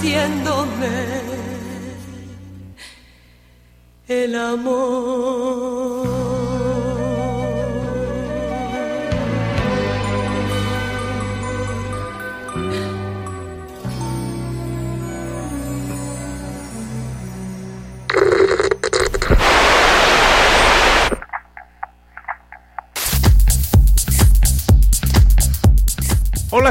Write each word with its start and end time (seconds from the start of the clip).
haciéndome 0.00 0.88
el 4.08 4.34
amor. 4.34 5.09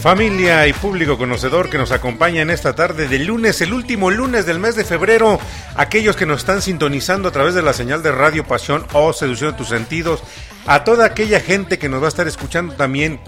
Familia 0.00 0.68
y 0.68 0.72
público 0.72 1.18
conocedor 1.18 1.68
que 1.68 1.76
nos 1.76 1.90
acompaña 1.90 2.40
en 2.40 2.50
esta 2.50 2.74
tarde 2.74 3.08
de 3.08 3.18
lunes, 3.18 3.60
el 3.60 3.72
último 3.72 4.12
lunes 4.12 4.46
del 4.46 4.60
mes 4.60 4.76
de 4.76 4.84
febrero, 4.84 5.40
aquellos 5.74 6.14
que 6.14 6.24
nos 6.24 6.38
están 6.38 6.62
sintonizando 6.62 7.28
a 7.28 7.32
través 7.32 7.54
de 7.54 7.62
la 7.62 7.72
señal 7.72 8.00
de 8.04 8.12
Radio 8.12 8.44
Pasión 8.44 8.86
o 8.92 9.12
Seducción 9.12 9.50
de 9.50 9.58
tus 9.58 9.68
Sentidos, 9.68 10.22
a 10.66 10.84
toda 10.84 11.04
aquella 11.04 11.40
gente 11.40 11.80
que 11.80 11.88
nos 11.88 12.00
va 12.00 12.06
a 12.06 12.10
estar 12.10 12.28
escuchando 12.28 12.74
también 12.74 13.18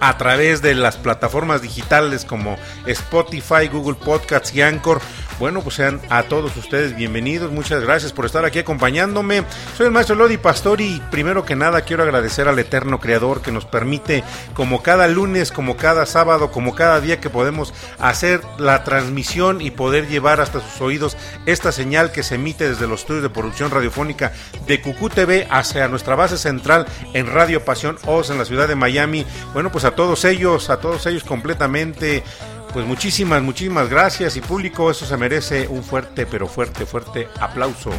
a 0.00 0.16
través 0.16 0.62
de 0.62 0.74
las 0.74 0.96
plataformas 0.96 1.60
digitales 1.60 2.24
como 2.24 2.56
Spotify, 2.86 3.66
Google 3.70 3.96
Podcasts 3.96 4.54
y 4.54 4.62
Anchor. 4.62 5.00
Bueno, 5.40 5.62
pues 5.62 5.76
sean 5.76 6.02
a 6.10 6.24
todos 6.24 6.54
ustedes 6.58 6.94
bienvenidos. 6.94 7.50
Muchas 7.50 7.82
gracias 7.82 8.12
por 8.12 8.26
estar 8.26 8.44
aquí 8.44 8.58
acompañándome. 8.58 9.42
Soy 9.74 9.86
el 9.86 9.92
maestro 9.92 10.14
Lodi 10.14 10.36
Pastor 10.36 10.82
y 10.82 11.00
primero 11.10 11.46
que 11.46 11.56
nada 11.56 11.80
quiero 11.80 12.02
agradecer 12.02 12.46
al 12.46 12.58
eterno 12.58 13.00
creador 13.00 13.40
que 13.40 13.50
nos 13.50 13.64
permite, 13.64 14.22
como 14.52 14.82
cada 14.82 15.08
lunes, 15.08 15.50
como 15.50 15.78
cada 15.78 16.04
sábado, 16.04 16.50
como 16.50 16.74
cada 16.74 17.00
día 17.00 17.20
que 17.20 17.30
podemos 17.30 17.72
hacer 17.98 18.42
la 18.58 18.84
transmisión 18.84 19.62
y 19.62 19.70
poder 19.70 20.08
llevar 20.08 20.42
hasta 20.42 20.60
sus 20.60 20.78
oídos 20.82 21.16
esta 21.46 21.72
señal 21.72 22.12
que 22.12 22.22
se 22.22 22.34
emite 22.34 22.68
desde 22.68 22.86
los 22.86 23.00
estudios 23.00 23.22
de 23.22 23.30
producción 23.30 23.70
radiofónica 23.70 24.32
de 24.66 24.82
Cucú 24.82 25.08
TV 25.08 25.48
hacia 25.50 25.88
nuestra 25.88 26.16
base 26.16 26.36
central 26.36 26.84
en 27.14 27.26
Radio 27.26 27.64
Pasión 27.64 27.96
Oz 28.04 28.28
en 28.28 28.36
la 28.36 28.44
ciudad 28.44 28.68
de 28.68 28.74
Miami. 28.74 29.24
Bueno, 29.54 29.72
pues 29.72 29.86
a 29.86 29.92
todos 29.92 30.26
ellos, 30.26 30.68
a 30.68 30.80
todos 30.80 31.06
ellos 31.06 31.24
completamente 31.24 32.24
pues 32.72 32.86
muchísimas, 32.86 33.42
muchísimas 33.42 33.88
gracias 33.88 34.36
y 34.36 34.40
público, 34.40 34.90
eso 34.90 35.06
se 35.06 35.16
merece 35.16 35.66
un 35.68 35.82
fuerte, 35.82 36.26
pero 36.26 36.46
fuerte, 36.46 36.86
fuerte 36.86 37.28
aplauso. 37.40 37.90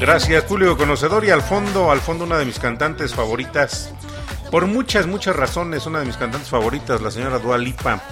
Gracias, 0.00 0.44
público 0.44 0.76
conocedor. 0.76 1.24
Y 1.26 1.30
al 1.30 1.42
fondo, 1.42 1.90
al 1.90 2.00
fondo, 2.00 2.24
una 2.24 2.38
de 2.38 2.46
mis 2.46 2.58
cantantes 2.58 3.14
favoritas. 3.14 3.92
Por 4.50 4.66
muchas, 4.66 5.06
muchas 5.06 5.36
razones, 5.36 5.86
una 5.86 6.00
de 6.00 6.06
mis 6.06 6.16
cantantes 6.16 6.48
favoritas, 6.48 7.02
la 7.02 7.10
señora 7.10 7.38
Dua 7.38 7.58
Lipa. 7.58 8.02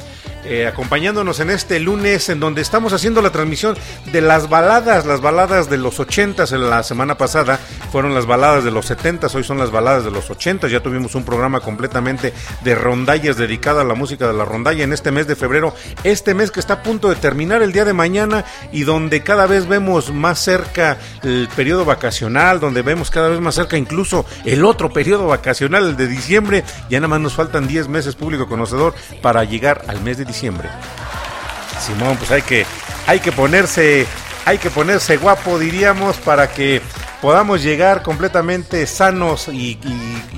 eh, 0.46 0.66
acompañándonos 0.66 1.40
en 1.40 1.50
este 1.50 1.80
lunes 1.80 2.28
en 2.28 2.38
donde 2.38 2.62
estamos 2.62 2.92
haciendo 2.92 3.20
la 3.20 3.30
transmisión 3.30 3.76
de 4.12 4.20
las 4.20 4.48
baladas, 4.48 5.04
las 5.04 5.20
baladas 5.20 5.68
de 5.68 5.76
los 5.76 5.98
80 5.98 6.44
en 6.52 6.70
la 6.70 6.82
semana 6.84 7.18
pasada 7.18 7.58
fueron 7.90 8.14
las 8.14 8.26
baladas 8.26 8.62
de 8.62 8.70
los 8.70 8.86
70 8.86 9.26
hoy 9.34 9.42
son 9.42 9.58
las 9.58 9.72
baladas 9.72 10.04
de 10.04 10.12
los 10.12 10.30
80 10.30 10.68
ya 10.68 10.80
tuvimos 10.80 11.16
un 11.16 11.24
programa 11.24 11.60
completamente 11.60 12.32
de 12.62 12.74
rondallas 12.76 13.36
dedicado 13.36 13.80
a 13.80 13.84
la 13.84 13.94
música 13.94 14.28
de 14.28 14.34
la 14.34 14.44
rondalla 14.44 14.84
en 14.84 14.92
este 14.92 15.10
mes 15.10 15.26
de 15.26 15.34
febrero, 15.34 15.74
este 16.04 16.32
mes 16.34 16.52
que 16.52 16.60
está 16.60 16.74
a 16.74 16.82
punto 16.82 17.08
de 17.08 17.16
terminar 17.16 17.62
el 17.62 17.72
día 17.72 17.84
de 17.84 17.92
mañana 17.92 18.44
y 18.70 18.84
donde 18.84 19.22
cada 19.22 19.46
vez 19.46 19.66
vemos 19.66 20.12
más 20.12 20.38
cerca 20.38 20.98
el 21.24 21.48
periodo 21.56 21.84
vacacional, 21.84 22.60
donde 22.60 22.82
vemos 22.82 23.10
cada 23.10 23.28
vez 23.28 23.40
más 23.40 23.56
cerca 23.56 23.76
incluso 23.76 24.24
el 24.44 24.64
otro 24.64 24.92
periodo 24.92 25.26
vacacional, 25.26 25.88
el 25.88 25.96
de 25.96 26.06
diciembre, 26.06 26.25
ya 26.28 27.00
nada 27.00 27.08
más 27.08 27.20
nos 27.20 27.34
faltan 27.34 27.66
10 27.66 27.88
meses 27.88 28.14
público 28.14 28.48
conocedor 28.48 28.94
para 29.22 29.44
llegar 29.44 29.84
al 29.88 30.00
mes 30.00 30.18
de 30.18 30.24
diciembre. 30.24 30.68
Simón, 31.80 32.16
pues 32.16 32.30
hay 32.30 32.42
que, 32.42 32.66
hay 33.06 33.20
que 33.20 33.32
ponerse, 33.32 34.06
hay 34.44 34.58
que 34.58 34.70
ponerse 34.70 35.16
guapo, 35.16 35.58
diríamos, 35.58 36.16
para 36.16 36.50
que 36.50 36.80
podamos 37.26 37.60
llegar 37.60 38.04
completamente 38.04 38.86
sanos 38.86 39.48
y, 39.48 39.76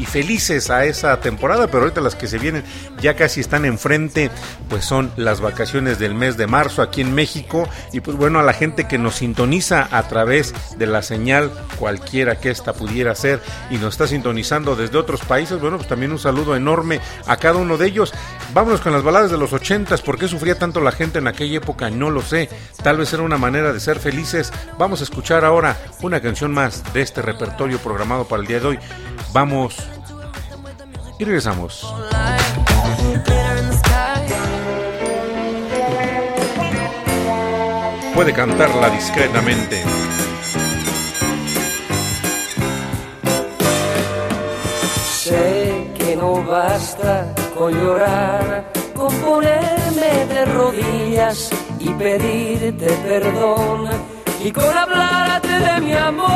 felices 0.07 0.71
a 0.71 0.87
esa 0.87 1.21
temporada, 1.21 1.67
pero 1.67 1.83
ahorita 1.83 2.01
las 2.01 2.15
que 2.15 2.27
se 2.27 2.39
vienen 2.39 2.65
ya 3.03 3.15
casi 3.15 3.41
están 3.41 3.67
enfrente, 3.67 4.31
pues 4.71 4.87
son 4.87 5.13
las 5.17 5.43
vacaciones 5.43 5.99
del 5.99 6.15
mes 6.15 6.39
de 6.39 6.47
marzo 6.47 6.81
aquí 6.81 7.03
en 7.03 7.15
México 7.15 7.69
y 7.93 8.01
pues 8.01 8.17
bueno, 8.17 8.39
a 8.39 8.43
la 8.43 8.55
gente 8.55 8.89
que 8.89 8.97
nos 8.97 9.17
sintoniza 9.17 9.87
a 9.91 10.09
través 10.09 10.55
de 10.79 10.87
la 10.87 11.03
señal 11.03 11.51
cualquiera 11.79 12.41
que 12.41 12.49
esta 12.49 12.73
pudiera 12.73 13.15
ser 13.15 13.43
y 13.71 13.77
nos 13.77 13.93
está 13.93 14.07
sintonizando 14.07 14.77
desde 14.77 14.97
otros 14.97 15.21
países, 15.21 15.61
bueno, 15.61 15.77
pues 15.77 15.91
también 15.91 16.11
un 16.11 16.19
saludo 16.19 16.57
enorme 16.57 17.01
a 17.27 17.37
cada 17.37 17.59
uno 17.59 17.77
de 17.77 17.87
ellos. 17.87 18.15
Vámonos 18.55 18.81
con 18.81 18.95
las 18.95 19.03
baladas 19.03 19.31
de 19.31 19.37
los 19.37 19.53
ochentas, 19.53 20.01
¿por 20.01 20.19
qué 20.19 20.27
sufría 20.27 20.59
tanto 20.59 20.81
la 20.81 20.93
gente 20.93 21.19
en 21.19 21.29
aquella 21.29 21.59
época? 21.59 21.91
No 21.91 22.09
lo 22.09 22.23
sé, 22.23 22.49
tal 22.83 22.97
vez 22.97 23.13
era 23.13 23.25
una 23.25 23.37
manera 23.37 23.75
de 23.75 23.81
ser 23.81 23.99
felices. 23.99 24.51
Vamos 24.79 25.03
a 25.03 25.05
escuchar 25.05 25.45
ahora 25.45 25.77
una 26.01 26.23
canción 26.23 26.51
más 26.51 26.78
de 26.93 27.03
este 27.03 27.23
repertorio 27.23 27.79
programado 27.79 28.25
para 28.25 28.43
el 28.43 28.49
día 28.49 28.61
de 28.61 28.67
hoy. 28.67 28.79
Vamos 29.33 29.77
y 31.19 31.25
regresamos. 31.25 31.95
Puede 38.15 38.33
cantarla 38.33 38.91
discretamente. 38.91 39.83
Sé 45.23 45.93
que 45.97 46.17
no 46.17 46.43
basta 46.45 47.33
con 47.57 47.73
llorar, 47.73 48.73
con 48.95 49.15
ponerme 49.21 50.27
de 50.27 50.45
rodillas 50.47 51.51
y 51.79 51.91
pedirte 51.91 52.87
perdón 53.05 54.18
y 54.45 54.53
con 54.53 54.77
hablarte 54.77 55.49
de 55.49 55.81
mi 55.81 55.93
amor 55.93 56.29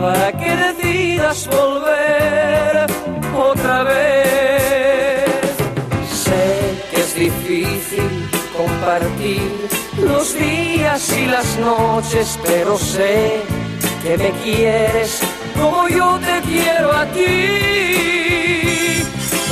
para 0.00 0.32
que 0.32 0.56
decidas 0.56 1.48
volver 1.48 2.86
otra 3.36 3.84
vez. 3.84 5.24
Sé 6.10 6.82
que 6.90 7.00
es 7.00 7.14
difícil 7.14 8.30
compartir 8.56 9.68
los 9.98 10.34
días 10.34 11.12
y 11.16 11.26
las 11.26 11.58
noches, 11.58 12.38
pero 12.44 12.76
sé 12.78 13.42
que 14.02 14.18
me 14.18 14.30
quieres 14.42 15.20
como 15.58 15.88
yo 15.88 16.18
te 16.18 16.40
quiero 16.48 16.92
a 16.92 17.06
ti. 17.06 17.68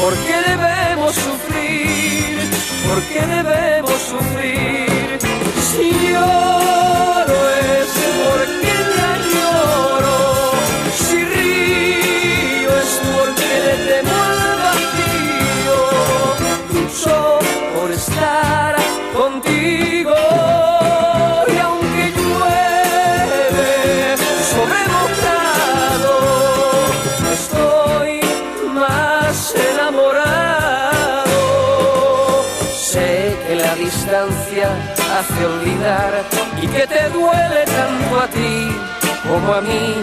¿Por 0.01 0.15
qué 0.25 0.37
debemos 0.51 1.15
sufrir? 1.15 2.39
¿Por 2.87 3.03
qué 3.03 3.27
debemos 3.27 4.01
sufrir? 4.01 4.86
Si 5.67 5.91
lloro 6.13 7.56
y 36.61 36.67
que 36.67 36.85
te 36.87 37.09
duele 37.11 37.65
tanto 37.65 38.21
a 38.21 38.27
ti 38.27 38.77
como 39.29 39.55
a 39.55 39.61
mí 39.61 39.95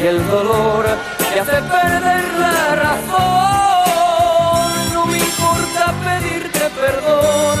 y 0.00 0.06
el 0.06 0.24
dolor 0.28 0.86
te 1.32 1.40
hace 1.40 1.60
perder 1.62 2.24
la 2.38 2.76
razón. 2.76 3.14
No 4.92 5.06
me 5.06 5.18
importa 5.18 5.92
pedirte 6.04 6.70
perdón, 6.80 7.58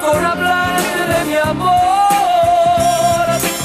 con 0.00 0.24
hablarle 0.24 1.04
de 1.14 1.24
mi 1.24 1.36
amor, 1.36 1.74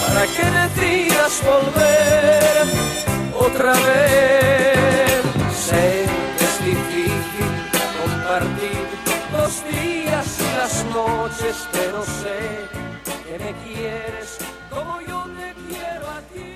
para 0.07 0.23
que 0.35 0.45
decidas 0.61 1.33
volver 1.45 2.63
otra 3.39 3.73
vez. 3.73 5.21
Sé 5.53 6.05
que 6.37 6.45
es 6.45 6.57
difícil 6.65 7.51
compartir 8.01 8.85
los 9.33 9.53
días 9.71 10.27
y 10.39 10.41
las 10.57 10.75
noches, 10.93 11.55
pero 11.71 12.03
sé 12.03 12.39
que 13.25 13.35
me 13.43 13.51
quieres 13.63 14.37
como 14.69 14.93
yo 15.01 15.19
te 15.37 15.47
quiero 15.67 16.05
a 16.09 16.19
ti. 16.33 16.49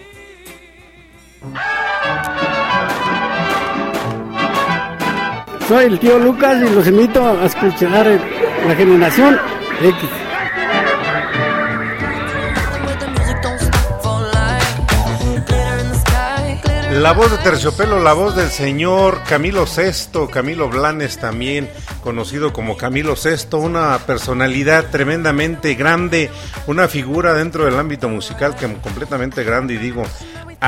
Soy 5.68 5.86
el 5.86 6.00
tío 6.00 6.20
Lucas 6.20 6.58
y 6.62 6.70
los 6.76 6.88
invito 6.88 7.28
a 7.28 7.46
escuchar 7.46 8.06
la 8.68 8.76
generación 8.76 9.40
la 16.92 17.12
voz 17.12 17.30
de 17.30 17.38
Terciopelo, 17.40 18.00
la 18.00 18.14
voz 18.14 18.38
del 18.38 18.50
señor 18.50 19.22
Camilo 19.28 19.68
Sesto, 19.68 20.30
Camilo 20.30 20.70
Blanes 20.70 21.18
también, 21.20 21.70
conocido 22.02 22.54
como 22.54 22.78
Camilo 22.78 23.18
Sesto, 23.18 23.58
una 23.58 23.98
personalidad 24.00 24.90
tremendamente 24.92 25.76
grande, 25.76 26.32
una 26.68 26.88
figura 26.88 27.34
dentro 27.34 27.66
del 27.66 27.78
ámbito 27.78 28.08
musical 28.08 28.56
que 28.56 28.72
completamente 28.76 29.44
grande 29.44 29.74
y 29.74 29.78
digo, 29.78 30.04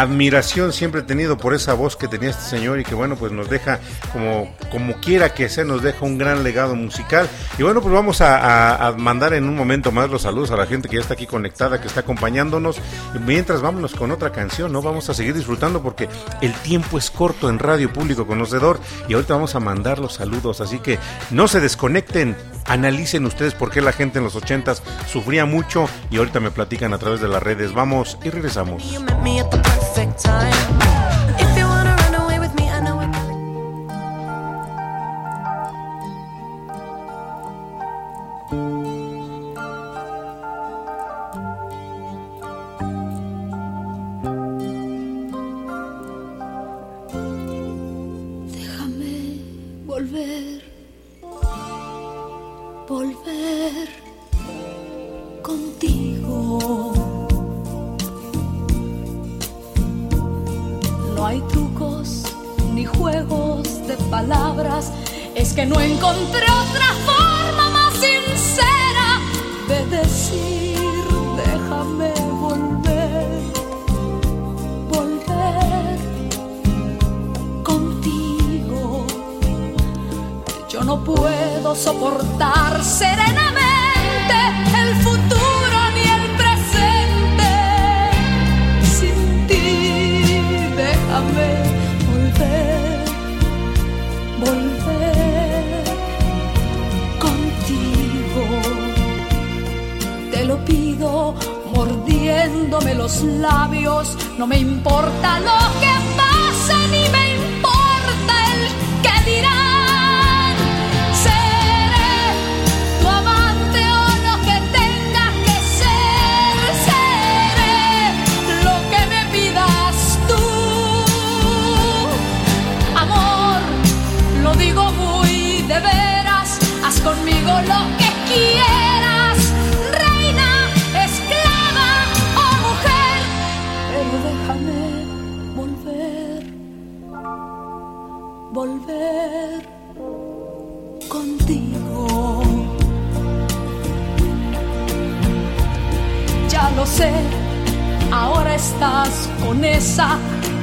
admiración 0.02 0.74
siempre 0.74 1.02
he 1.02 1.04
tenido 1.04 1.38
por 1.38 1.54
esa 1.54 1.74
voz 1.74 1.96
que 1.96 2.08
tenía 2.08 2.30
este 2.30 2.44
señor 2.44 2.80
y 2.80 2.84
que 2.84 2.96
bueno, 2.96 3.16
pues 3.16 3.32
nos 3.32 3.50
deja 3.50 3.80
como, 4.12 4.54
como 4.72 4.96
quiera 5.00 5.34
que 5.34 5.50
sea, 5.50 5.64
nos 5.64 5.82
deja 5.82 6.06
un 6.06 6.18
gran 6.18 6.44
legado 6.44 6.76
musical. 6.76 7.28
Y 7.58 7.64
bueno, 7.64 7.82
pues 7.82 7.94
vamos 7.94 8.22
a, 8.22 8.94
mandar 8.98 9.34
en 9.34 9.48
un 9.48 9.56
momento 9.56 9.92
más 9.92 10.10
los 10.10 10.24
saludos 10.24 10.52
a 10.52 10.58
la 10.58 10.66
gente 10.66 10.90
que 10.90 10.96
ya 10.96 11.02
está 11.02 11.14
aquí 11.14 11.28
conectada, 11.28 11.82
que 11.82 11.88
está 11.88 12.02
acompañándonos. 12.02 12.78
Mientras 13.26 13.62
vámonos 13.62 13.94
con 13.94 14.12
otra 14.12 14.32
canción, 14.32 14.72
¿no? 14.72 14.82
Vamos 14.82 15.10
a 15.10 15.14
seguir 15.14 15.34
disfrutando 15.34 15.82
porque 15.82 16.08
el 16.42 16.54
tiempo 16.54 16.98
es 16.98 17.10
corto 17.10 17.50
en 17.50 17.60
Radio 17.60 17.92
Público 17.92 18.28
Conocedor 18.28 18.80
y 19.08 19.14
ahorita 19.14 19.34
vamos 19.34 19.56
a 19.56 19.60
mandar 19.60 20.00
los 20.00 20.14
saludos. 20.14 20.62
Así 20.62 20.80
que 20.80 21.00
no 21.32 21.48
se 21.48 21.60
desconecten, 21.60 22.36
analicen 22.66 23.26
ustedes 23.26 23.54
por 23.54 23.72
qué 23.72 23.82
la 23.82 23.92
gente 23.92 24.20
en 24.20 24.24
los 24.24 24.36
ochentas 24.36 24.84
sufría 25.12 25.46
mucho 25.46 25.90
y 26.12 26.18
ahorita 26.18 26.40
me 26.40 26.52
platican 26.52 26.94
a 26.94 26.98
través 26.98 27.22
de 27.22 27.28
las 27.28 27.42
redes. 27.42 27.74
Vamos 27.74 28.18
y 28.24 28.30
regresamos. 28.30 28.84
Perfect 29.98 30.20
time. 30.20 31.17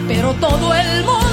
Pero 0.06 0.34
todo 0.34 0.74
el 0.74 1.04
mundo 1.04 1.23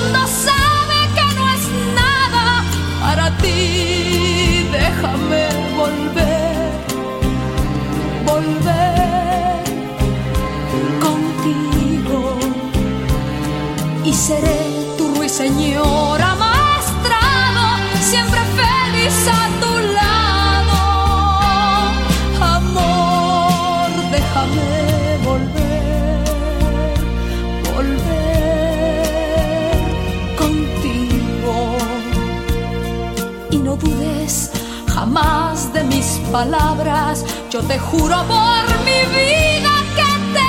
mis 36.01 36.19
palabras. 36.31 37.23
Yo 37.51 37.59
te 37.61 37.77
juro 37.77 38.17
por 38.33 38.63
mi 38.87 39.01
vida 39.19 39.73
que 39.97 40.11
te 40.35 40.47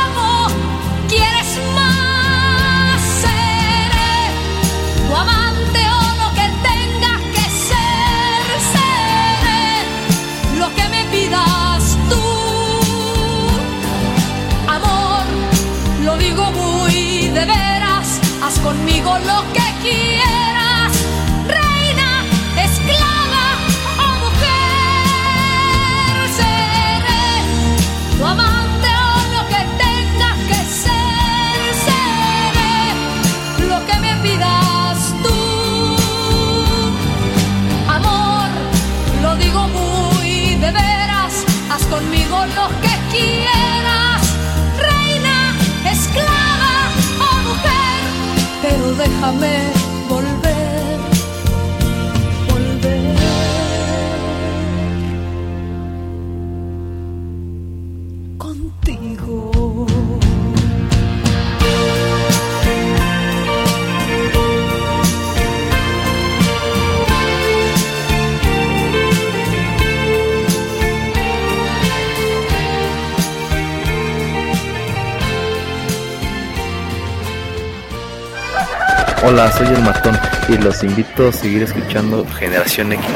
amo. 0.00 0.46
¿Quieres 1.12 1.50
más? 1.78 3.00
Seré 3.22 4.16
tu 5.06 5.14
amante 5.24 5.80
o 5.98 6.04
lo 6.22 6.28
que 6.38 6.46
tenga 6.68 7.14
que 7.34 7.46
ser. 7.68 8.44
Seré 8.74 9.66
lo 10.60 10.68
que 10.76 10.84
me 10.94 11.02
pidas 11.14 11.82
tú. 12.10 12.26
Amor, 14.76 15.24
lo 16.06 16.16
digo 16.16 16.44
muy 16.62 17.28
de 17.36 17.44
veras. 17.56 18.08
Haz 18.42 18.58
conmigo 18.60 19.10
lo 19.30 19.38
que 19.52 19.66
quieras. 19.82 20.33
amén. 49.24 49.73
Hola, 79.26 79.50
soy 79.52 79.68
el 79.68 79.80
matón 79.80 80.14
y 80.50 80.58
los 80.58 80.82
invito 80.84 81.28
a 81.28 81.32
seguir 81.32 81.62
escuchando 81.62 82.26
Generación 82.26 82.92
X. 82.92 83.06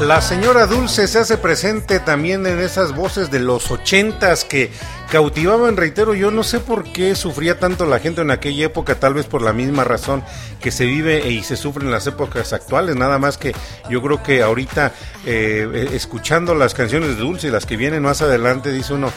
La 0.00 0.20
señora 0.20 0.66
Dulce 0.66 1.08
se 1.08 1.18
hace 1.18 1.38
presente 1.38 1.98
también 1.98 2.46
en 2.46 2.60
esas 2.60 2.94
voces 2.94 3.32
de 3.32 3.40
los 3.40 3.68
ochentas 3.72 4.44
que 4.44 4.70
cautivaban, 5.10 5.76
reitero, 5.76 6.14
yo 6.14 6.30
no 6.30 6.44
sé 6.44 6.60
por 6.60 6.84
qué 6.84 7.16
sufría 7.16 7.58
tanto 7.58 7.84
la 7.84 7.98
gente 7.98 8.20
en 8.20 8.30
aquella 8.30 8.66
época, 8.66 8.94
tal 8.94 9.14
vez 9.14 9.26
por 9.26 9.42
la 9.42 9.52
misma 9.52 9.82
razón 9.82 10.22
que 10.60 10.70
se 10.70 10.86
vive 10.86 11.28
y 11.28 11.42
se 11.42 11.56
sufre 11.56 11.84
en 11.84 11.90
las 11.90 12.06
épocas 12.06 12.52
actuales, 12.52 12.94
nada 12.94 13.18
más 13.18 13.38
que 13.38 13.54
yo 13.90 14.00
creo 14.00 14.22
que 14.22 14.40
ahorita 14.40 14.92
eh, 15.26 15.88
escuchando 15.92 16.54
las 16.54 16.74
canciones 16.74 17.10
de 17.10 17.16
Dulce 17.16 17.48
y 17.48 17.50
las 17.50 17.66
que 17.66 17.76
vienen 17.76 18.04
más 18.04 18.22
adelante, 18.22 18.70
dice 18.70 18.94
uno, 18.94 19.10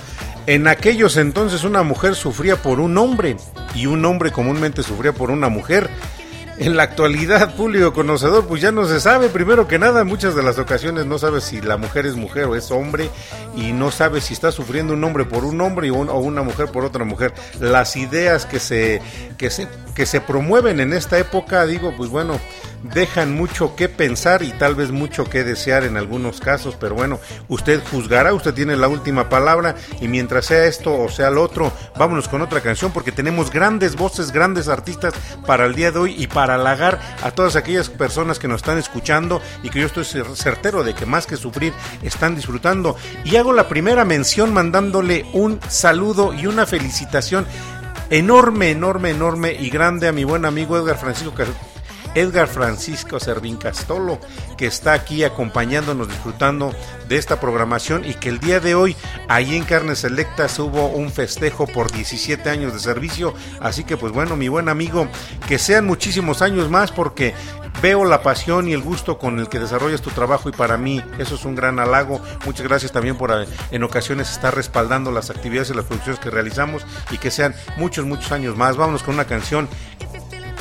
en 0.47 0.67
aquellos 0.67 1.15
entonces 1.17 1.63
una 1.63 1.83
mujer 1.83 2.15
sufría 2.15 2.55
por 2.55 2.79
un 2.79 2.97
hombre 2.97 3.37
y 3.75 3.85
un 3.85 4.03
hombre 4.03 4.31
comúnmente 4.31 4.81
sufría 4.81 5.13
por 5.13 5.29
una 5.29 5.47
mujer. 5.47 5.91
En 6.57 6.77
la 6.77 6.83
actualidad, 6.83 7.55
público 7.55 7.93
conocedor, 7.93 8.45
pues 8.45 8.61
ya 8.61 8.71
no 8.71 8.85
se 8.85 8.99
sabe. 8.99 9.29
Primero 9.29 9.67
que 9.67 9.79
nada, 9.79 10.01
en 10.01 10.07
muchas 10.07 10.35
de 10.35 10.43
las 10.43 10.59
ocasiones 10.59 11.05
no 11.05 11.17
sabe 11.17 11.41
si 11.41 11.61
la 11.61 11.77
mujer 11.77 12.05
es 12.05 12.15
mujer 12.15 12.45
o 12.45 12.55
es 12.55 12.69
hombre 12.71 13.09
y 13.55 13.71
no 13.73 13.89
sabe 13.89 14.21
si 14.21 14.33
está 14.33 14.51
sufriendo 14.51 14.93
un 14.93 15.03
hombre 15.03 15.25
por 15.25 15.43
un 15.43 15.59
hombre 15.61 15.89
o 15.89 15.95
una 15.95 16.43
mujer 16.43 16.67
por 16.67 16.85
otra 16.85 17.03
mujer. 17.03 17.33
Las 17.59 17.95
ideas 17.95 18.45
que 18.45 18.59
se, 18.59 19.01
que 19.37 19.49
se, 19.49 19.67
que 19.95 20.05
se 20.05 20.21
promueven 20.21 20.79
en 20.79 20.93
esta 20.93 21.17
época, 21.17 21.65
digo, 21.65 21.93
pues 21.97 22.09
bueno, 22.09 22.39
dejan 22.83 23.35
mucho 23.35 23.75
que 23.75 23.89
pensar 23.89 24.41
y 24.41 24.51
tal 24.53 24.73
vez 24.73 24.89
mucho 24.91 25.25
que 25.25 25.43
desear 25.43 25.83
en 25.83 25.97
algunos 25.97 26.39
casos, 26.39 26.75
pero 26.79 26.95
bueno, 26.95 27.19
usted 27.47 27.79
juzgará, 27.91 28.33
usted 28.33 28.53
tiene 28.53 28.75
la 28.75 28.87
última 28.87 29.29
palabra 29.29 29.75
y 29.99 30.07
mientras 30.07 30.45
sea 30.45 30.65
esto 30.65 30.97
o 30.99 31.09
sea 31.09 31.29
lo 31.29 31.43
otro, 31.43 31.71
vámonos 31.97 32.27
con 32.27 32.41
otra 32.41 32.61
canción 32.61 32.91
porque 32.91 33.11
tenemos 33.11 33.51
grandes 33.51 33.95
voces, 33.95 34.31
grandes 34.31 34.67
artistas 34.67 35.13
para 35.45 35.65
el 35.65 35.75
día 35.75 35.91
de 35.91 35.99
hoy 35.99 36.15
y 36.17 36.27
para 36.27 36.55
halagar 36.55 36.99
a 37.21 37.31
todas 37.31 37.55
aquellas 37.55 37.89
personas 37.89 38.39
que 38.39 38.47
nos 38.47 38.57
están 38.61 38.79
escuchando 38.79 39.41
y 39.61 39.69
que 39.69 39.79
yo 39.81 39.85
estoy 39.85 40.03
cer- 40.05 40.35
certero 40.35 40.83
de 40.83 40.95
que 40.95 41.05
más 41.05 41.27
que 41.27 41.37
sufrir 41.37 41.73
están 42.01 42.35
disfrutando. 42.35 42.95
Y 43.25 43.35
hago 43.35 43.53
la 43.53 43.67
primera 43.67 44.05
mención 44.05 44.53
mandándole 44.53 45.25
un 45.33 45.59
saludo 45.69 46.33
y 46.33 46.47
una 46.47 46.65
felicitación 46.65 47.45
enorme, 48.11 48.71
enorme, 48.71 49.11
enorme 49.11 49.55
y 49.57 49.69
grande 49.69 50.07
a 50.09 50.11
mi 50.11 50.25
buen 50.25 50.45
amigo 50.45 50.77
Edgar 50.77 50.97
Francisco 50.97 51.33
Edgar 52.15 52.47
Francisco 52.47 53.19
Servín 53.19 53.57
Castolo, 53.57 54.19
que 54.57 54.65
está 54.65 54.93
aquí 54.93 55.23
acompañándonos, 55.23 56.07
disfrutando 56.07 56.73
de 57.07 57.17
esta 57.17 57.39
programación 57.39 58.05
y 58.05 58.13
que 58.13 58.29
el 58.29 58.39
día 58.39 58.59
de 58.59 58.75
hoy, 58.75 58.95
ahí 59.27 59.55
en 59.55 59.63
Carnes 59.63 59.99
Selectas, 59.99 60.59
hubo 60.59 60.87
un 60.87 61.11
festejo 61.11 61.67
por 61.67 61.91
17 61.91 62.49
años 62.49 62.73
de 62.73 62.79
servicio. 62.79 63.33
Así 63.59 63.83
que, 63.83 63.97
pues 63.97 64.13
bueno, 64.13 64.35
mi 64.35 64.47
buen 64.47 64.69
amigo, 64.69 65.07
que 65.47 65.57
sean 65.57 65.85
muchísimos 65.85 66.41
años 66.41 66.69
más 66.69 66.91
porque 66.91 67.33
veo 67.81 68.05
la 68.05 68.21
pasión 68.21 68.67
y 68.67 68.73
el 68.73 68.81
gusto 68.81 69.17
con 69.17 69.39
el 69.39 69.49
que 69.49 69.59
desarrollas 69.59 70.01
tu 70.01 70.11
trabajo 70.11 70.49
y 70.49 70.51
para 70.51 70.77
mí 70.77 71.01
eso 71.17 71.35
es 71.35 71.45
un 71.45 71.55
gran 71.55 71.79
halago. 71.79 72.21
Muchas 72.45 72.67
gracias 72.67 72.91
también 72.91 73.17
por 73.17 73.31
eh, 73.31 73.47
en 73.71 73.83
ocasiones 73.83 74.31
estar 74.31 74.53
respaldando 74.55 75.11
las 75.11 75.29
actividades 75.29 75.69
y 75.69 75.73
las 75.73 75.85
producciones 75.85 76.19
que 76.19 76.29
realizamos 76.29 76.85
y 77.09 77.17
que 77.17 77.31
sean 77.31 77.55
muchos, 77.77 78.05
muchos 78.05 78.31
años 78.31 78.55
más. 78.55 78.77
Vámonos 78.77 79.03
con 79.03 79.15
una 79.15 79.25
canción 79.25 79.67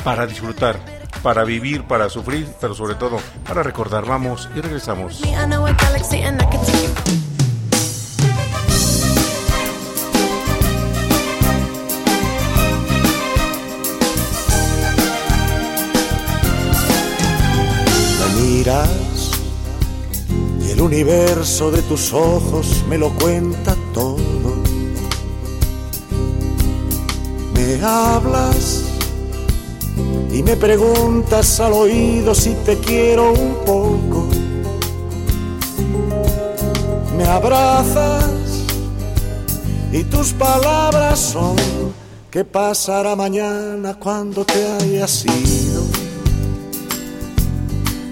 para 0.03 0.25
disfrutar, 0.25 0.79
para 1.23 1.43
vivir, 1.43 1.83
para 1.83 2.09
sufrir, 2.09 2.47
pero 2.59 2.73
sobre 2.73 2.95
todo 2.95 3.17
para 3.47 3.63
recordar. 3.63 4.05
Vamos 4.05 4.49
y 4.55 4.61
regresamos. 4.61 5.21
miras 18.41 19.31
y 20.61 20.71
el 20.71 20.81
universo 20.81 21.71
de 21.71 21.81
tus 21.83 22.13
ojos 22.13 22.83
me 22.87 22.97
lo 22.97 23.09
cuenta 23.15 23.75
todo. 23.93 24.55
Me 27.53 27.83
hablas 27.83 28.90
y 30.33 30.43
me 30.43 30.55
preguntas 30.55 31.59
al 31.59 31.73
oído 31.73 32.33
si 32.33 32.51
te 32.65 32.77
quiero 32.77 33.33
un 33.33 33.55
poco. 33.65 34.27
Me 37.17 37.25
abrazas 37.25 38.29
y 39.91 40.03
tus 40.05 40.33
palabras 40.33 41.19
son 41.19 41.55
¿qué 42.29 42.45
pasará 42.45 43.15
mañana 43.15 43.95
cuando 43.95 44.45
te 44.45 44.65
hayas 44.65 45.25
ido? 45.25 45.83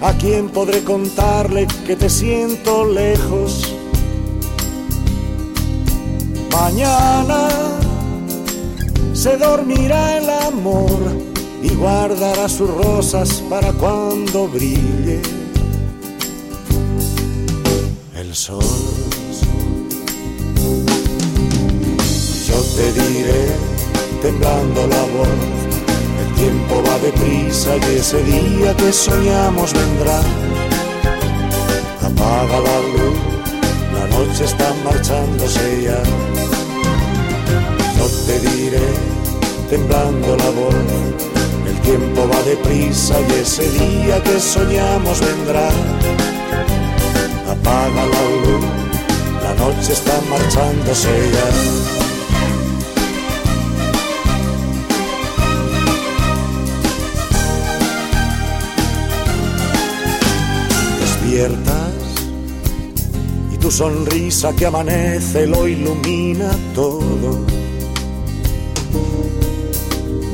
¿A 0.02 0.12
quién 0.14 0.48
podré 0.48 0.84
contarle 0.84 1.66
que 1.86 1.96
te 1.96 2.08
siento 2.08 2.84
lejos? 2.84 3.74
Mañana 6.52 7.48
se 9.12 9.36
dormirá 9.36 10.18
el 10.18 10.28
amor 10.28 11.29
y 11.62 11.74
guardará 11.74 12.48
sus 12.48 12.70
rosas 12.70 13.42
para 13.50 13.72
cuando 13.72 14.48
brille 14.48 15.20
el 18.16 18.34
sol. 18.34 18.64
Yo 22.48 22.60
te 22.76 22.92
diré, 22.92 23.46
temblando 24.22 24.86
la 24.86 25.02
voz, 25.02 25.28
el 26.20 26.34
tiempo 26.34 26.82
va 26.86 26.98
deprisa 26.98 27.76
y 27.76 27.96
ese 27.96 28.22
día 28.24 28.76
que 28.76 28.92
soñamos 28.92 29.72
vendrá. 29.72 30.20
Apaga 32.02 32.60
la 32.60 32.80
luz, 32.94 33.18
la 33.94 34.06
noche 34.16 34.44
está 34.44 34.74
marchándose 34.84 35.82
ya. 35.82 36.02
Yo 37.98 38.06
te 38.26 38.40
diré, 38.40 38.88
temblando 39.68 40.36
la 40.36 40.50
voz, 40.50 40.74
el 41.70 41.80
tiempo 41.82 42.28
va 42.28 42.42
deprisa 42.42 43.14
y 43.20 43.32
ese 43.40 43.68
día 43.70 44.22
que 44.22 44.40
soñamos 44.40 45.20
vendrá. 45.20 45.68
Apaga 47.48 48.02
la 48.14 48.22
luz, 48.42 48.64
la 49.42 49.54
noche 49.54 49.92
está 49.92 50.20
marchándose 50.28 51.08
ya. 51.32 51.48
despiertas 61.00 61.92
y 63.52 63.56
tu 63.58 63.70
sonrisa 63.70 64.52
que 64.56 64.66
amanece 64.66 65.46
lo 65.46 65.68
ilumina 65.68 66.50
todo. 66.74 67.38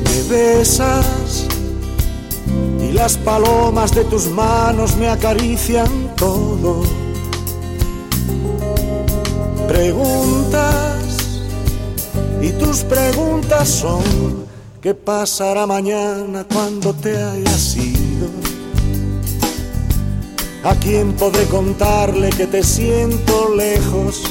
Me 0.03 0.35
besas 0.35 1.05
y 2.87 2.93
las 2.93 3.17
palomas 3.17 3.93
de 3.93 4.05
tus 4.05 4.27
manos 4.27 4.95
me 4.95 5.09
acarician 5.09 6.15
todo. 6.15 6.83
Preguntas 9.67 11.03
y 12.41 12.51
tus 12.53 12.83
preguntas 12.83 13.67
son 13.67 14.45
¿qué 14.81 14.93
pasará 14.93 15.65
mañana 15.67 16.45
cuando 16.51 16.93
te 16.93 17.21
hayas 17.21 17.75
ido? 17.75 18.27
¿A 20.63 20.75
quién 20.75 21.13
podré 21.13 21.45
contarle 21.45 22.29
que 22.29 22.47
te 22.47 22.63
siento 22.63 23.53
lejos? 23.55 24.23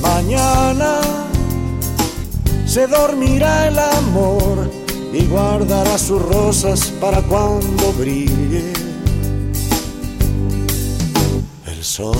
Mañana 0.00 1.00
se 2.66 2.86
dormirá 2.86 3.68
el 3.68 3.78
amor 3.78 4.85
y 5.12 5.24
guardará 5.26 5.98
sus 5.98 6.20
rosas 6.22 6.92
para 7.00 7.22
cuando 7.22 7.92
brille 7.98 8.72
el 11.66 11.84
sol. 11.84 12.16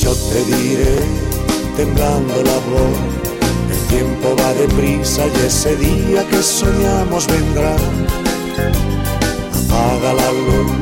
Yo 0.00 0.14
te 0.14 0.44
diré, 0.44 0.98
temblando 1.76 2.34
la 2.42 2.58
voz, 2.70 2.98
el 3.70 3.96
tiempo 3.96 4.34
va 4.40 4.54
deprisa 4.54 5.26
y 5.26 5.46
ese 5.46 5.76
día 5.76 6.26
que 6.28 6.42
soñamos 6.42 7.26
vendrá. 7.26 7.76
Apaga 9.52 10.14
la 10.14 10.32
luz, 10.32 10.72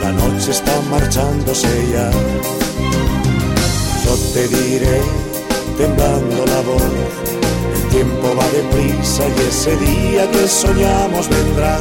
la 0.00 0.12
noche 0.12 0.50
está 0.50 0.80
marchándose 0.90 1.68
ya. 1.92 2.10
Yo 4.04 4.14
te 4.34 4.48
diré, 4.48 5.00
temblando 5.78 6.44
la 6.46 6.60
voz, 6.62 6.82
tiempo 7.92 8.34
va 8.34 8.46
deprisa 8.48 9.22
y 9.28 9.48
ese 9.48 9.76
día 9.76 10.30
que 10.30 10.48
soñamos 10.48 11.28
vendrá. 11.28 11.76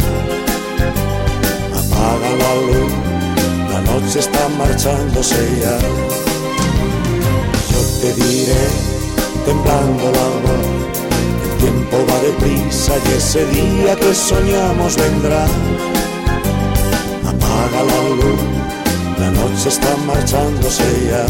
Apaga 1.80 2.32
la 2.44 2.54
luz, 2.68 2.94
la 3.72 3.82
noche 3.82 4.20
está 4.20 4.50
marchándose 4.58 5.42
ya. 5.62 5.78
Yo 7.72 7.80
te 8.02 8.14
diré, 8.22 8.64
temblando 9.46 10.04
la 10.20 10.28
voz, 10.44 10.68
el 11.46 11.54
tiempo 11.64 11.98
va 12.10 12.18
deprisa 12.30 12.94
y 13.06 13.18
ese 13.18 13.46
día 13.48 13.96
que 13.96 14.14
soñamos 14.14 14.98
vendrá. 14.98 15.46
Apaga 17.32 17.82
la 17.92 18.02
luz, 18.20 18.42
la 19.18 19.32
noche 19.32 19.70
está 19.70 19.96
marchándose 20.06 20.84
ya. 21.10 21.26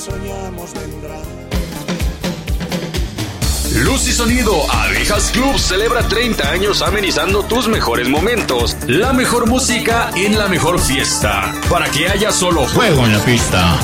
Soñamos 0.00 0.72
vendrá. 0.72 1.20
Luz 3.84 4.08
y 4.08 4.12
Sonido 4.12 4.72
Abejas 4.72 5.30
Club 5.30 5.56
celebra 5.58 6.08
30 6.08 6.50
años 6.50 6.82
amenizando 6.82 7.44
tus 7.44 7.68
mejores 7.68 8.08
momentos. 8.08 8.76
La 8.86 9.12
mejor 9.12 9.46
música 9.46 10.10
en 10.16 10.36
la 10.38 10.48
mejor 10.48 10.80
fiesta. 10.80 11.54
Para 11.68 11.90
que 11.90 12.08
haya 12.08 12.32
solo 12.32 12.66
juego 12.66 13.04
en 13.04 13.12
la 13.12 13.20
pista. 13.20 13.78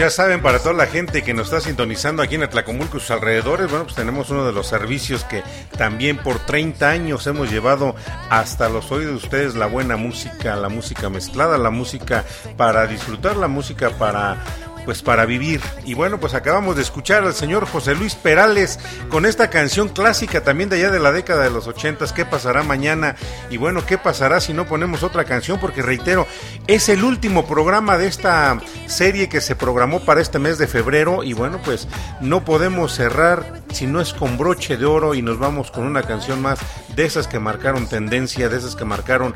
Ya 0.00 0.08
saben, 0.08 0.40
para 0.40 0.60
toda 0.60 0.72
la 0.72 0.86
gente 0.86 1.22
que 1.22 1.34
nos 1.34 1.48
está 1.48 1.60
sintonizando 1.60 2.22
aquí 2.22 2.34
en 2.36 2.42
Atlacomulco 2.42 2.96
y 2.96 3.00
sus 3.00 3.10
alrededores, 3.10 3.68
bueno, 3.68 3.84
pues 3.84 3.96
tenemos 3.96 4.30
uno 4.30 4.46
de 4.46 4.52
los 4.52 4.66
servicios 4.66 5.24
que 5.24 5.42
también 5.76 6.16
por 6.16 6.38
30 6.38 6.88
años 6.88 7.26
hemos 7.26 7.50
llevado 7.50 7.94
hasta 8.30 8.70
los 8.70 8.90
oídos 8.90 9.10
de 9.10 9.26
ustedes 9.26 9.56
la 9.56 9.66
buena 9.66 9.98
música, 9.98 10.56
la 10.56 10.70
música 10.70 11.10
mezclada, 11.10 11.58
la 11.58 11.68
música 11.68 12.24
para 12.56 12.86
disfrutar, 12.86 13.36
la 13.36 13.46
música 13.46 13.90
para 13.90 14.38
pues 14.84 15.02
para 15.02 15.26
vivir. 15.26 15.60
Y 15.84 15.94
bueno, 15.94 16.18
pues 16.18 16.34
acabamos 16.34 16.76
de 16.76 16.82
escuchar 16.82 17.24
al 17.24 17.34
señor 17.34 17.66
José 17.66 17.94
Luis 17.94 18.14
Perales 18.14 18.78
con 19.08 19.26
esta 19.26 19.50
canción 19.50 19.88
clásica 19.88 20.42
también 20.42 20.68
de 20.68 20.76
allá 20.76 20.90
de 20.90 21.00
la 21.00 21.12
década 21.12 21.44
de 21.44 21.50
los 21.50 21.66
ochentas, 21.66 22.12
¿qué 22.12 22.24
pasará 22.24 22.62
mañana? 22.62 23.16
Y 23.50 23.56
bueno, 23.56 23.84
¿qué 23.84 23.98
pasará 23.98 24.40
si 24.40 24.52
no 24.52 24.66
ponemos 24.66 25.02
otra 25.02 25.24
canción? 25.24 25.58
Porque 25.60 25.82
reitero, 25.82 26.26
es 26.66 26.88
el 26.88 27.04
último 27.04 27.46
programa 27.46 27.98
de 27.98 28.06
esta 28.06 28.58
serie 28.86 29.28
que 29.28 29.40
se 29.40 29.56
programó 29.56 30.00
para 30.00 30.20
este 30.20 30.38
mes 30.38 30.58
de 30.58 30.66
febrero 30.66 31.22
y 31.24 31.32
bueno, 31.32 31.60
pues 31.64 31.88
no 32.20 32.44
podemos 32.44 32.92
cerrar 32.94 33.62
si 33.72 33.86
no 33.86 34.00
es 34.00 34.12
con 34.12 34.36
broche 34.36 34.76
de 34.76 34.86
oro 34.86 35.14
y 35.14 35.22
nos 35.22 35.38
vamos 35.38 35.70
con 35.70 35.84
una 35.84 36.02
canción 36.02 36.42
más 36.42 36.58
de 36.94 37.04
esas 37.04 37.28
que 37.28 37.38
marcaron 37.38 37.88
tendencia, 37.88 38.48
de 38.48 38.58
esas 38.58 38.76
que 38.76 38.84
marcaron 38.84 39.34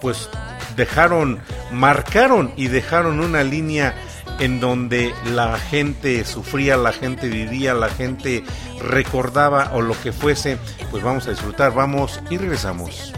pues 0.00 0.28
dejaron, 0.76 1.40
marcaron 1.72 2.52
y 2.56 2.68
dejaron 2.68 3.20
una 3.20 3.42
línea 3.42 3.94
en 4.40 4.60
donde 4.60 5.14
la 5.32 5.58
gente 5.58 6.24
sufría, 6.24 6.76
la 6.76 6.92
gente 6.92 7.28
vivía, 7.28 7.74
la 7.74 7.88
gente 7.88 8.44
recordaba 8.80 9.70
o 9.74 9.80
lo 9.80 9.98
que 10.00 10.12
fuese, 10.12 10.58
pues 10.90 11.02
vamos 11.02 11.26
a 11.26 11.30
disfrutar, 11.30 11.72
vamos 11.72 12.20
y 12.30 12.36
regresamos. 12.36 13.12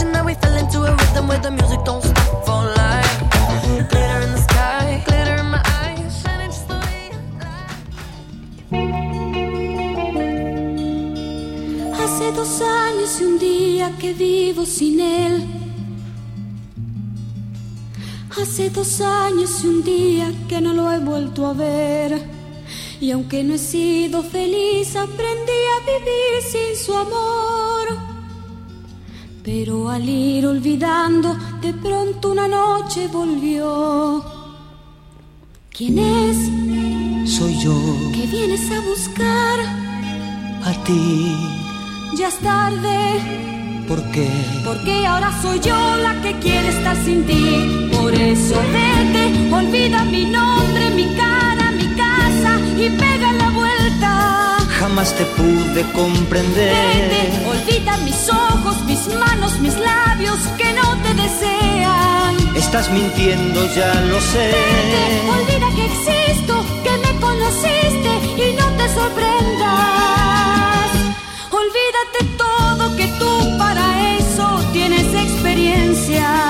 I 0.00 0.02
premonition 0.02 0.12
that 0.12 0.24
we 0.24 0.34
fell 0.34 0.56
into 0.56 0.78
a 0.82 0.92
rhythm 0.96 1.28
where 1.28 1.38
the 1.38 1.50
music 1.50 1.84
don't 1.84 2.02
stop 2.02 2.46
for 2.46 2.64
life. 2.80 3.20
Glitter 3.90 4.20
in 4.24 4.30
the 4.32 4.40
sky, 4.48 5.02
glitter 5.06 5.36
in 5.36 5.46
my 5.46 5.62
eyes, 5.82 6.22
shining 6.22 6.50
just 6.50 6.68
the 6.68 6.74
way 6.74 7.10
you 7.12 7.18
Hace 11.94 12.32
dos 12.32 12.60
años 12.60 13.20
y 13.20 13.24
un 13.24 13.38
día 13.38 13.92
que 13.98 14.14
vivo 14.14 14.64
sin 14.64 15.00
él. 15.00 15.46
Hace 18.40 18.70
dos 18.70 19.00
años 19.00 19.64
y 19.64 19.66
un 19.66 19.82
día 19.84 20.32
que 20.48 20.60
no 20.60 20.72
lo 20.72 20.90
he 20.90 20.98
vuelto 20.98 21.46
a 21.46 21.52
ver. 21.52 22.22
Y 23.00 23.10
aunque 23.10 23.42
no 23.44 23.54
he 23.54 23.58
sido 23.58 24.22
feliz, 24.22 24.96
aprendí 24.96 25.60
a 25.74 25.80
vivir 25.84 26.42
sin 26.42 26.76
su 26.76 26.94
amor. 26.94 27.59
Pero 29.44 29.88
al 29.88 30.06
ir 30.08 30.46
olvidando, 30.46 31.34
de 31.62 31.72
pronto 31.72 32.32
una 32.32 32.46
noche 32.46 33.08
volvió. 33.08 34.22
¿Quién 35.70 35.98
es? 35.98 37.30
Soy 37.38 37.58
yo, 37.60 37.74
¿Qué 38.14 38.26
vienes 38.26 38.70
a 38.70 38.80
buscar? 38.80 39.58
a 40.62 40.72
ti, 40.84 41.34
Ya 42.18 42.28
es 42.28 42.38
tarde. 42.40 43.84
¿por 43.88 44.02
qué? 44.12 44.28
Porque 44.64 45.06
ahora 45.06 45.32
soy 45.42 45.58
yo 45.60 45.74
la 45.96 46.20
que 46.22 46.38
quiere 46.38 46.68
estar 46.68 46.96
sin 47.04 47.24
ti. 47.26 47.88
Por 47.96 48.12
eso 48.14 48.56
vete, 48.72 49.52
olvida 49.54 50.04
mi 50.04 50.26
nombre, 50.26 50.90
mi 50.90 51.06
cara, 51.16 51.72
mi 51.72 51.86
casa 51.96 52.60
y 52.76 52.90
pega 52.90 53.32
la 53.32 53.50
vuelta. 53.50 54.39
Jamás 54.80 55.14
te 55.14 55.24
pude 55.26 55.84
comprender. 55.92 56.72
Vete, 56.72 57.46
olvida 57.46 57.98
mis 57.98 58.30
ojos, 58.30 58.82
mis 58.86 59.06
manos, 59.08 59.60
mis 59.60 59.76
labios 59.76 60.38
que 60.56 60.72
no 60.72 60.96
te 61.02 61.12
desean. 61.12 62.34
Estás 62.56 62.90
mintiendo, 62.90 63.60
ya 63.74 63.92
lo 64.10 64.18
sé. 64.22 64.54
Vete, 64.56 65.20
olvida 65.36 65.68
que 65.76 65.84
existo, 65.84 66.64
que 66.82 66.96
me 66.96 67.12
conociste 67.20 68.10
y 68.38 68.54
no 68.58 68.66
te 68.78 68.88
sorprendas. 68.88 70.90
Olvídate 71.50 72.24
todo 72.38 72.96
que 72.96 73.08
tú 73.18 73.58
para 73.58 74.16
eso 74.16 74.62
tienes 74.72 75.12
experiencia. 75.12 76.49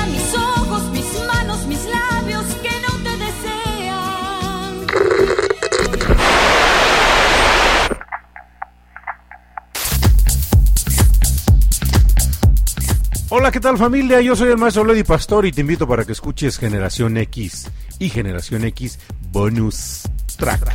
Hola, 13.41 13.49
¿qué 13.49 13.59
tal 13.59 13.75
familia? 13.75 14.21
Yo 14.21 14.35
soy 14.35 14.49
el 14.49 14.57
maestro 14.59 14.83
Lady 14.83 15.03
Pastor 15.03 15.47
y 15.47 15.51
te 15.51 15.61
invito 15.61 15.87
para 15.87 16.05
que 16.05 16.11
escuches 16.11 16.59
Generación 16.59 17.17
X 17.17 17.71
y 17.97 18.07
Generación 18.07 18.65
X 18.65 18.99
Bonus 19.31 20.03
Track. 20.37 20.71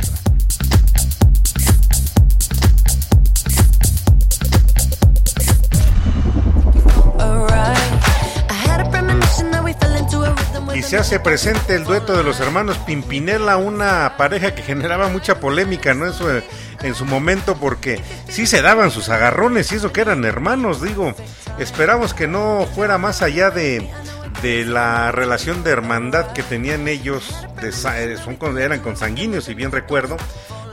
Y 10.75 10.81
se 10.83 10.97
hace 10.97 11.21
presente 11.21 11.73
el 11.73 11.85
dueto 11.85 12.17
de 12.17 12.23
los 12.23 12.41
hermanos 12.41 12.77
Pimpinela, 12.79 13.55
una 13.55 14.17
pareja 14.17 14.53
que 14.53 14.61
generaba 14.61 15.07
mucha 15.07 15.39
polémica, 15.39 15.93
¿no? 15.93 16.05
En 16.81 16.95
su 16.95 17.05
momento, 17.05 17.55
porque 17.55 18.01
sí 18.27 18.45
se 18.45 18.61
daban 18.61 18.91
sus 18.91 19.07
agarrones 19.07 19.71
y 19.71 19.75
eso 19.75 19.93
que 19.93 20.01
eran 20.01 20.25
hermanos, 20.25 20.81
digo. 20.81 21.15
Esperamos 21.59 22.13
que 22.13 22.27
no 22.27 22.67
fuera 22.75 22.97
más 22.97 23.21
allá 23.21 23.49
de, 23.49 23.89
de 24.41 24.63
la 24.63 25.11
relación 25.11 25.63
de 25.63 25.71
hermandad 25.71 26.31
que 26.33 26.43
tenían 26.43 26.87
ellos, 26.87 27.35
eh, 27.63 27.71
son, 27.71 28.57
eran 28.59 28.79
consanguíneos, 28.81 29.45
si 29.45 29.53
bien 29.53 29.71
recuerdo. 29.71 30.17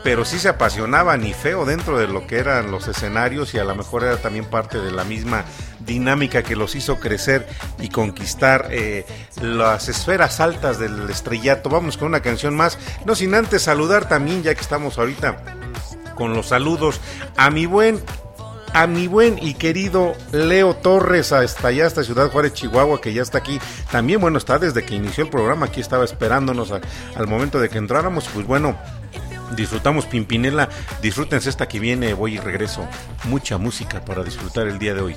Pero 0.02 0.26
sí 0.26 0.38
se 0.38 0.50
apasionaban 0.50 1.24
y 1.24 1.32
feo 1.32 1.64
dentro 1.64 1.98
de 1.98 2.06
lo 2.06 2.26
que 2.26 2.36
eran 2.36 2.70
los 2.70 2.86
escenarios 2.88 3.54
y 3.54 3.58
a 3.58 3.64
lo 3.64 3.74
mejor 3.74 4.04
era 4.04 4.18
también 4.18 4.44
parte 4.44 4.78
de 4.78 4.92
la 4.92 5.02
misma 5.02 5.44
dinámica 5.80 6.42
que 6.42 6.56
los 6.56 6.74
hizo 6.74 7.00
crecer 7.00 7.48
y 7.80 7.88
conquistar 7.88 8.68
eh, 8.70 9.06
las 9.40 9.88
esferas 9.88 10.40
altas 10.40 10.78
del 10.78 11.08
estrellato. 11.08 11.70
Vamos 11.70 11.96
con 11.96 12.08
una 12.08 12.20
canción 12.20 12.54
más, 12.54 12.78
no 13.06 13.14
sin 13.14 13.34
antes 13.34 13.62
saludar 13.62 14.06
también, 14.06 14.42
ya 14.42 14.54
que 14.54 14.60
estamos 14.60 14.98
ahorita 14.98 15.42
con 16.14 16.34
los 16.34 16.48
saludos 16.48 17.00
a 17.38 17.50
mi 17.50 17.64
buen 17.64 17.98
a 18.74 18.88
mi 18.88 19.06
buen 19.06 19.38
y 19.40 19.54
querido 19.54 20.14
Leo 20.32 20.74
Torres 20.74 21.32
hasta 21.32 21.68
allá, 21.68 21.86
hasta 21.86 22.02
Ciudad 22.02 22.30
Juárez, 22.30 22.52
Chihuahua, 22.54 23.00
que 23.00 23.14
ya 23.14 23.22
está 23.22 23.38
aquí. 23.38 23.58
También, 23.90 24.20
bueno, 24.20 24.36
está 24.36 24.58
desde 24.58 24.84
que 24.84 24.96
inició 24.96 25.24
el 25.24 25.30
programa, 25.30 25.66
aquí 25.66 25.80
estaba 25.80 26.04
esperándonos 26.04 26.72
al 26.72 27.26
momento 27.26 27.60
de 27.60 27.68
que 27.68 27.78
entráramos. 27.78 28.28
Pues 28.34 28.46
bueno, 28.46 28.76
disfrutamos 29.56 30.06
Pimpinela, 30.06 30.68
disfrútense 31.00 31.48
esta 31.48 31.68
que 31.68 31.78
viene, 31.78 32.14
voy 32.14 32.34
y 32.34 32.38
regreso. 32.38 32.86
Mucha 33.24 33.58
música 33.58 34.04
para 34.04 34.24
disfrutar 34.24 34.66
el 34.66 34.78
día 34.78 34.92
de 34.92 35.00
hoy. 35.00 35.16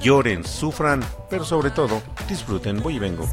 Lloren, 0.00 0.42
sufran, 0.44 1.04
pero 1.28 1.44
sobre 1.44 1.70
todo, 1.70 2.02
disfruten, 2.26 2.82
voy 2.82 2.96
y 2.96 2.98
vengo. 2.98 3.28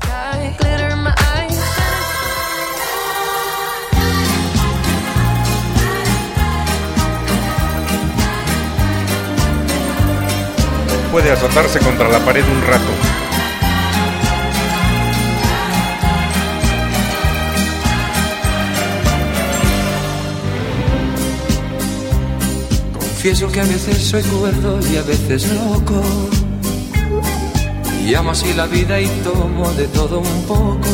Puede 11.12 11.30
azotarse 11.30 11.80
contra 11.80 12.08
la 12.08 12.20
pared 12.20 12.44
un 12.46 12.62
rato. 12.62 12.92
Confieso 22.94 23.52
que 23.52 23.60
a 23.60 23.66
veces 23.66 23.98
soy 23.98 24.24
cuerdo 24.24 24.80
y 24.90 24.96
a 24.96 25.04
veces 25.04 25.52
loco. 25.52 26.02
Y 28.08 28.16
amo 28.16 28.32
así 28.32 28.54
la 28.54 28.68
vida 28.68 29.02
y 29.02 29.08
tomo 29.22 29.70
de 29.74 29.88
todo 29.90 30.20
un 30.20 30.44
poco. 30.48 30.90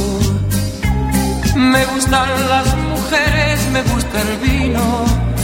Me 1.55 1.85
gustan 1.85 2.27
las 2.49 2.75
mujeres, 2.75 3.59
me 3.71 3.83
gusta 3.83 4.21
el 4.21 4.37
vino. 4.39 5.36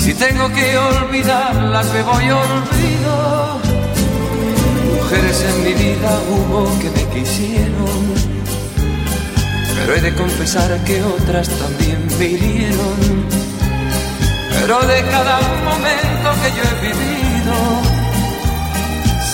Si 0.00 0.14
tengo 0.14 0.48
que 0.48 0.78
olvidarlas, 0.78 1.86
me 1.92 2.02
voy 2.02 2.30
olvido. 2.30 3.60
Mujeres 4.96 5.44
en 5.50 5.64
mi 5.64 5.74
vida 5.74 6.10
hubo 6.30 6.64
que 6.80 6.88
me 6.90 7.04
quisieron. 7.14 8.14
Pero 9.74 9.94
he 9.94 10.00
de 10.00 10.14
confesar 10.14 10.74
que 10.84 11.02
otras 11.02 11.50
también 11.50 11.98
me 12.18 12.24
hirieron. 12.24 12.98
Pero 14.54 14.80
de 14.86 15.02
cada 15.10 15.38
momento 15.68 16.28
que 16.40 16.50
yo 16.56 16.62
he 16.70 16.76
vivido, 16.88 17.56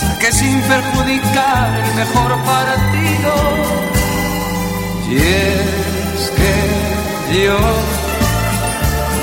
saqué 0.01 0.31
sin 0.33 0.59
perjudicar 0.63 1.79
el 1.79 1.95
mejor 1.95 2.31
partido. 2.43 3.33
Y 5.09 5.15
es 5.15 6.31
que 6.35 7.45
yo 7.45 7.57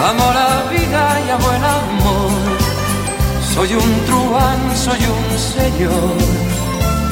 amo 0.09 0.27
la 0.33 0.71
vida 0.71 1.21
y 1.27 1.31
amo 1.31 1.51
el 1.51 1.65
amor. 1.65 2.43
Soy 3.55 3.75
un 3.75 4.05
truán, 4.07 4.77
soy 4.77 4.99
un 4.99 5.39
señor, 5.39 6.17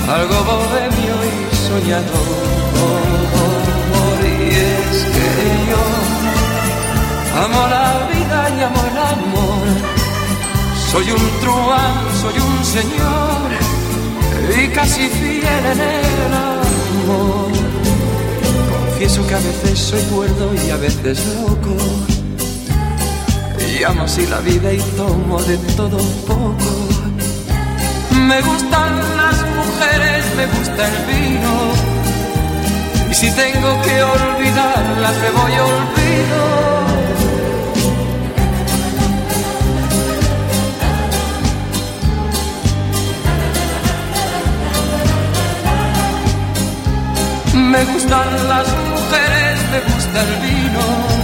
algo 0.09 0.45
bohemio 0.45 1.17
y 1.31 1.57
soñador. 1.69 2.53
Y 4.25 4.55
es 4.55 5.05
que 5.15 5.71
yo 5.71 6.13
Amo 7.35 7.67
la 7.67 8.09
vida 8.13 8.51
y 8.57 8.63
amo 8.63 8.83
el 8.91 8.99
amor. 8.99 9.67
Soy 10.91 11.11
un 11.11 11.41
truán, 11.41 11.95
soy 12.21 12.39
un 12.39 12.65
señor 12.65 13.49
y 14.63 14.69
casi 14.69 15.09
fiel 15.09 15.65
en 15.73 15.81
el 15.81 16.35
amor. 16.35 17.51
Confieso 18.85 19.27
que 19.27 19.35
a 19.35 19.39
veces 19.39 19.79
soy 19.79 20.03
cuerdo 20.15 20.51
y 20.55 20.71
a 20.71 20.77
veces 20.77 21.27
loco. 21.35 21.75
Y 23.83 23.85
amo 23.85 24.05
así 24.05 24.25
la 24.29 24.39
vida 24.39 24.73
y 24.73 24.79
tomo 24.97 25.43
de 25.43 25.57
todo 25.75 25.97
un 25.97 26.25
poco. 26.25 26.71
Me 28.29 28.41
gustan 28.41 28.93
las 29.17 29.45
mujeres, 29.59 30.25
me 30.37 30.47
gusta 30.47 30.87
el 30.87 30.97
vino. 31.11 31.53
Y 33.11 33.15
si 33.15 33.29
tengo 33.33 33.83
que 33.83 34.03
olvidarlas, 34.05 35.15
me 35.23 35.31
voy 35.31 35.53
olvido. 35.73 36.43
Me 47.55 47.85
gustan 47.87 48.49
las 48.49 48.69
mujeres, 48.69 49.59
me 49.73 49.81
gusta 49.93 50.21
el 50.23 50.37
vino. 50.47 51.22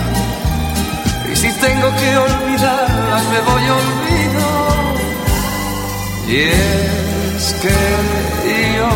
Tengo 1.60 1.88
que 1.96 2.16
olvidarlas, 2.16 3.24
me 3.32 3.40
voy 3.40 3.64
olvido. 3.80 4.46
Y 6.28 6.36
es 6.36 7.54
que 7.62 7.76
yo 8.76 8.88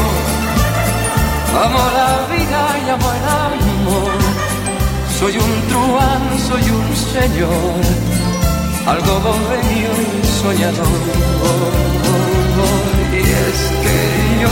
amo 1.64 1.82
la 1.98 2.12
vida 2.32 2.60
y 2.84 2.90
amo 2.90 3.10
el 3.18 3.26
amor. 3.46 4.12
Soy 5.18 5.34
un 5.38 5.52
truán, 5.68 6.22
soy 6.48 6.70
un 6.70 6.96
señor, 7.14 7.80
algo 8.86 9.20
bohemio 9.20 9.92
y 10.06 10.26
soñador. 10.42 11.72
Y 13.12 13.18
es 13.18 13.58
que 13.82 13.96
yo 14.42 14.48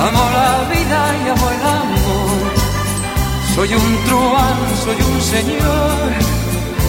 Amo 0.00 0.30
la 0.30 0.52
vida 0.72 1.00
y 1.24 1.28
amo 1.28 1.50
el 1.50 1.62
amor. 1.66 2.52
Soy 3.54 3.74
un 3.74 4.04
truán, 4.06 4.58
soy 4.84 4.96
un 5.02 5.20
señor 5.20 6.37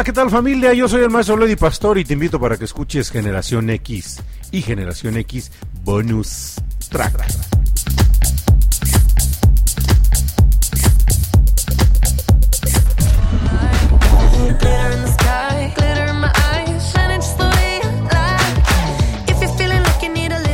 Hola, 0.00 0.06
¿qué 0.06 0.12
tal 0.14 0.30
familia? 0.30 0.72
Yo 0.72 0.88
soy 0.88 1.02
el 1.02 1.10
maestro 1.10 1.36
Lady 1.36 1.56
Pastor 1.56 1.98
y 1.98 2.06
te 2.06 2.14
invito 2.14 2.40
para 2.40 2.56
que 2.56 2.64
escuches 2.64 3.10
Generación 3.10 3.68
X 3.68 4.22
y 4.50 4.62
Generación 4.62 5.18
X 5.18 5.52
Bonus 5.84 6.54
Track. 6.88 7.22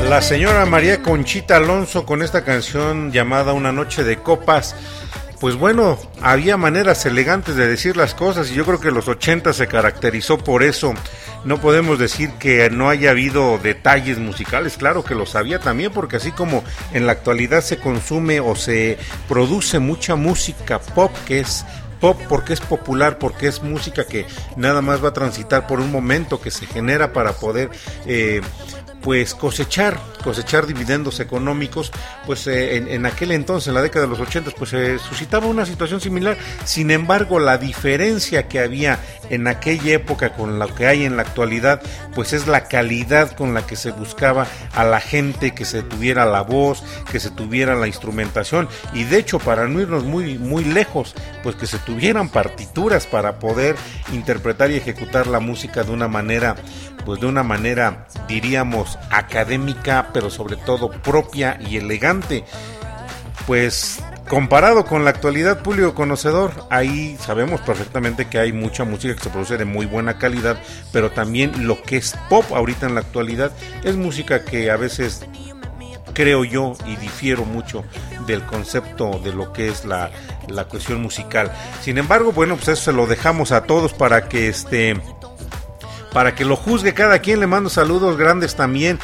La 0.08 0.22
señora 0.22 0.66
María 0.66 1.02
Conchita 1.02 1.56
Alonso 1.56 2.04
con 2.04 2.22
esta 2.22 2.42
canción 2.42 3.12
llamada 3.12 3.52
Una 3.52 3.70
noche 3.70 4.02
de 4.02 4.16
copas. 4.16 4.74
Pues 5.40 5.56
bueno, 5.56 5.98
había 6.22 6.56
maneras 6.56 7.04
elegantes 7.04 7.56
de 7.56 7.66
decir 7.66 7.96
las 7.96 8.14
cosas 8.14 8.50
y 8.50 8.54
yo 8.54 8.64
creo 8.64 8.80
que 8.80 8.90
los 8.90 9.08
80 9.08 9.52
se 9.52 9.66
caracterizó 9.66 10.38
por 10.38 10.62
eso. 10.62 10.94
No 11.44 11.60
podemos 11.60 11.98
decir 11.98 12.30
que 12.38 12.70
no 12.70 12.88
haya 12.88 13.10
habido 13.10 13.58
detalles 13.58 14.18
musicales, 14.18 14.76
claro 14.76 15.04
que 15.04 15.14
los 15.14 15.36
había 15.36 15.60
también, 15.60 15.92
porque 15.92 16.16
así 16.16 16.32
como 16.32 16.64
en 16.92 17.06
la 17.06 17.12
actualidad 17.12 17.60
se 17.60 17.78
consume 17.78 18.40
o 18.40 18.56
se 18.56 18.98
produce 19.28 19.78
mucha 19.78 20.16
música 20.16 20.80
pop 20.80 21.12
que 21.26 21.40
es 21.40 21.64
pop 22.00 22.20
porque 22.28 22.52
es 22.52 22.60
popular, 22.60 23.18
porque 23.18 23.46
es 23.46 23.62
música 23.62 24.04
que 24.06 24.26
nada 24.56 24.82
más 24.82 25.04
va 25.04 25.08
a 25.08 25.14
transitar 25.14 25.66
por 25.66 25.80
un 25.80 25.90
momento 25.90 26.40
que 26.40 26.50
se 26.50 26.66
genera 26.66 27.12
para 27.12 27.32
poder 27.32 27.70
eh, 28.06 28.40
pues 29.06 29.36
cosechar, 29.36 30.00
cosechar 30.24 30.66
dividendos 30.66 31.20
económicos, 31.20 31.92
pues 32.26 32.48
eh, 32.48 32.74
en, 32.74 32.88
en, 32.88 33.06
aquel 33.06 33.30
entonces, 33.30 33.68
en 33.68 33.74
la 33.74 33.80
década 33.80 34.06
de 34.06 34.10
los 34.10 34.18
80, 34.18 34.50
pues 34.58 34.70
se 34.70 34.98
suscitaba 34.98 35.46
una 35.46 35.64
situación 35.64 36.00
similar. 36.00 36.36
Sin 36.64 36.90
embargo, 36.90 37.38
la 37.38 37.56
diferencia 37.56 38.48
que 38.48 38.58
había 38.58 38.98
en 39.30 39.48
aquella 39.48 39.94
época 39.94 40.32
con 40.32 40.58
lo 40.58 40.74
que 40.74 40.86
hay 40.86 41.04
en 41.04 41.16
la 41.16 41.22
actualidad, 41.22 41.80
pues 42.14 42.32
es 42.32 42.46
la 42.46 42.64
calidad 42.64 43.32
con 43.32 43.54
la 43.54 43.66
que 43.66 43.76
se 43.76 43.90
buscaba 43.90 44.46
a 44.74 44.84
la 44.84 45.00
gente 45.00 45.54
que 45.54 45.64
se 45.64 45.82
tuviera 45.82 46.24
la 46.24 46.42
voz, 46.42 46.82
que 47.10 47.20
se 47.20 47.30
tuviera 47.30 47.74
la 47.74 47.86
instrumentación 47.86 48.68
y 48.92 49.04
de 49.04 49.18
hecho 49.18 49.38
para 49.38 49.68
no 49.68 49.80
irnos 49.80 50.04
muy 50.04 50.38
muy 50.38 50.64
lejos, 50.64 51.14
pues 51.42 51.56
que 51.56 51.66
se 51.66 51.78
tuvieran 51.78 52.28
partituras 52.28 53.06
para 53.06 53.38
poder 53.38 53.76
interpretar 54.12 54.70
y 54.70 54.76
ejecutar 54.76 55.26
la 55.26 55.40
música 55.40 55.82
de 55.82 55.92
una 55.92 56.08
manera 56.08 56.56
pues 57.04 57.20
de 57.20 57.26
una 57.26 57.44
manera 57.44 58.08
diríamos 58.28 58.98
académica, 59.10 60.10
pero 60.12 60.28
sobre 60.28 60.56
todo 60.56 60.90
propia 60.90 61.58
y 61.60 61.76
elegante. 61.76 62.44
Pues 63.46 64.02
comparado 64.28 64.84
con 64.84 65.04
la 65.04 65.10
actualidad 65.10 65.62
público 65.62 65.94
conocedor, 65.94 66.52
ahí 66.70 67.16
sabemos 67.20 67.60
perfectamente 67.60 68.26
que 68.26 68.38
hay 68.38 68.52
mucha 68.52 68.84
música 68.84 69.14
que 69.14 69.22
se 69.22 69.30
produce 69.30 69.56
de 69.56 69.64
muy 69.64 69.86
buena 69.86 70.18
calidad, 70.18 70.58
pero 70.92 71.10
también 71.10 71.66
lo 71.66 71.82
que 71.82 71.96
es 71.96 72.16
pop 72.28 72.44
ahorita 72.52 72.86
en 72.86 72.94
la 72.94 73.00
actualidad 73.00 73.52
es 73.84 73.96
música 73.96 74.44
que 74.44 74.70
a 74.70 74.76
veces 74.76 75.26
creo 76.12 76.44
yo 76.44 76.72
y 76.86 76.96
difiero 76.96 77.44
mucho 77.44 77.84
del 78.26 78.42
concepto 78.42 79.20
de 79.22 79.32
lo 79.32 79.52
que 79.52 79.68
es 79.68 79.84
la, 79.84 80.10
la 80.48 80.64
cuestión 80.64 81.02
musical. 81.02 81.52
Sin 81.82 81.98
embargo, 81.98 82.32
bueno, 82.32 82.56
pues 82.56 82.68
eso 82.68 82.84
se 82.84 82.92
lo 82.92 83.06
dejamos 83.06 83.52
a 83.52 83.64
todos 83.64 83.92
para 83.92 84.28
que 84.28 84.48
este 84.48 85.00
para 86.12 86.34
que 86.34 86.46
lo 86.46 86.56
juzgue 86.56 86.94
cada 86.94 87.18
quien. 87.18 87.40
Le 87.40 87.46
mando 87.46 87.68
saludos 87.68 88.16
grandes 88.16 88.56
también 88.56 88.98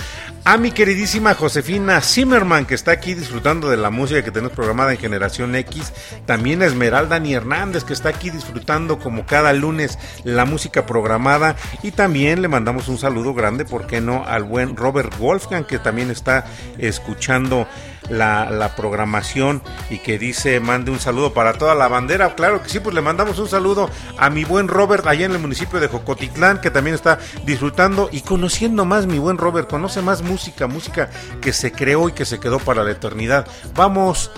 a 0.45 0.57
mi 0.57 0.73
queridísima 0.73 1.35
Josefina 1.35 2.01
Zimmerman, 2.01 2.67
que 2.67 2.75
está 2.75 2.91
aquí 2.91 3.15
disfrutando 3.15 3.71
de 3.71 3.77
la 3.77 3.91
música 3.91 4.25
que 4.25 4.33
tenemos 4.33 4.57
programada 4.57 4.93
en 4.93 4.99
Generación 4.99 5.55
X. 5.55 5.93
También 6.27 6.63
a 6.63 6.67
Esmeralda 6.67 7.21
Ni 7.21 7.35
Hernández, 7.35 7.85
que 7.85 7.93
está 7.93 8.09
aquí 8.09 8.31
disfrutando 8.31 8.99
como 8.99 9.25
cada 9.25 9.53
lunes 9.53 9.99
la 10.25 10.45
música 10.45 10.85
programada. 10.85 11.55
Y 11.83 11.93
también 11.93 12.43
le 12.43 12.49
mandamos 12.49 12.89
un 12.89 12.99
saludo 12.99 13.35
grande, 13.35 13.65
¿por 13.65 13.87
qué 13.87 14.01
no? 14.01 14.25
Al 14.27 14.43
buen 14.43 14.77
Robert 14.77 15.17
Wolfgang, 15.19 15.65
que 15.65 15.79
también 15.79 16.11
está 16.11 16.45
escuchando 16.79 17.69
la, 18.09 18.51
la, 18.51 18.75
programación 18.75 19.63
y 19.89 19.99
que 19.99 20.19
dice 20.19 20.59
mande 20.61 20.91
un 20.91 20.99
saludo 20.99 21.33
para 21.33 21.55
toda 21.55 21.75
la 21.75 21.89
bandera. 21.89 22.35
Claro 22.35 22.63
que 22.63 22.69
sí, 22.69 22.81
pues 22.81 22.95
le 22.95 23.01
mandamos 23.01 23.39
un 23.39 23.49
saludo 23.49 23.89
a 24.19 24.31
mi 24.31 24.45
buen 24.45 24.69
Robert 24.69 25.07
allá 25.07 25.27
en 25.27 25.33
el 25.33 25.39
municipio 25.39 25.81
de 25.81 25.89
Jocotitlán, 25.89 26.61
que 26.61 26.71
también 26.71 26.95
está 26.95 27.19
disfrutando 27.45 28.09
y 28.11 28.23
conociendo 28.23 28.85
más 28.85 29.07
mi 29.07 29.19
buen 29.19 29.39
Robert, 29.39 29.71
conoce 29.71 30.03
más 30.03 30.23
música, 30.33 30.67
música 30.67 31.11
que 31.43 31.53
se 31.53 31.73
creó 31.73 32.09
y 32.09 32.13
que 32.13 32.25
se 32.25 32.41
quedó 32.41 32.59
para 32.59 32.83
la 32.83 32.93
eternidad. 32.93 33.47
Vamos 33.75 34.31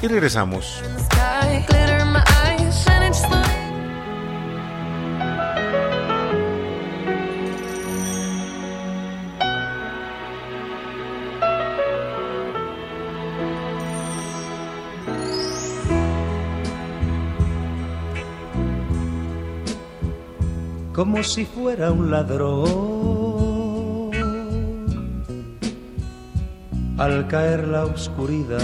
y 0.00 0.06
regresamos. 0.06 0.80
como 20.94 21.22
si 21.22 21.44
fuera 21.44 21.90
un 21.90 22.10
ladrón. 22.10 22.93
Al 26.96 27.26
caer 27.26 27.66
la 27.66 27.86
oscuridad, 27.86 28.62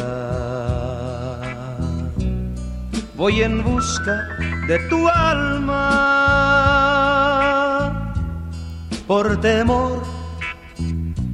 voy 3.16 3.42
en 3.42 3.64
busca 3.64 4.22
de 4.68 4.78
tu 4.88 5.08
alma, 5.08 5.80
por 9.08 9.40
temor 9.40 10.04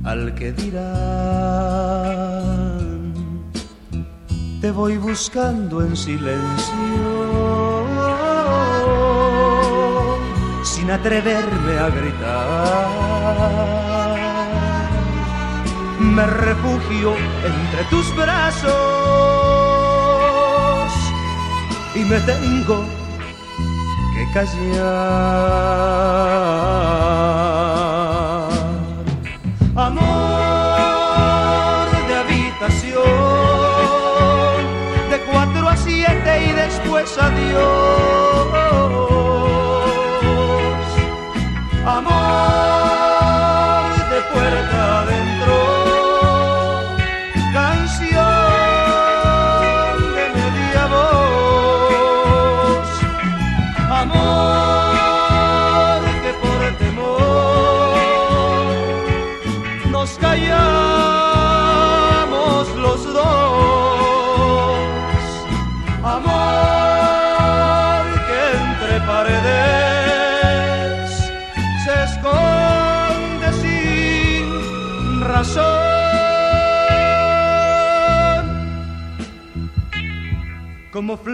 al 0.04 0.34
que 0.34 0.52
dirán, 0.52 0.86
te 4.62 4.70
voy 4.70 4.96
buscando 4.96 5.82
en 5.82 5.94
silencio. 5.96 6.74
Sin 10.64 10.90
atreverme 10.90 11.78
a 11.78 11.90
gritar. 11.90 13.95
Me 16.16 16.24
refugio 16.24 17.14
entre 17.44 17.84
tus 17.90 18.16
brazos 18.16 18.72
y 21.94 21.98
me 22.06 22.18
tengo 22.20 22.86
que 24.14 24.26
callar. 24.32 24.86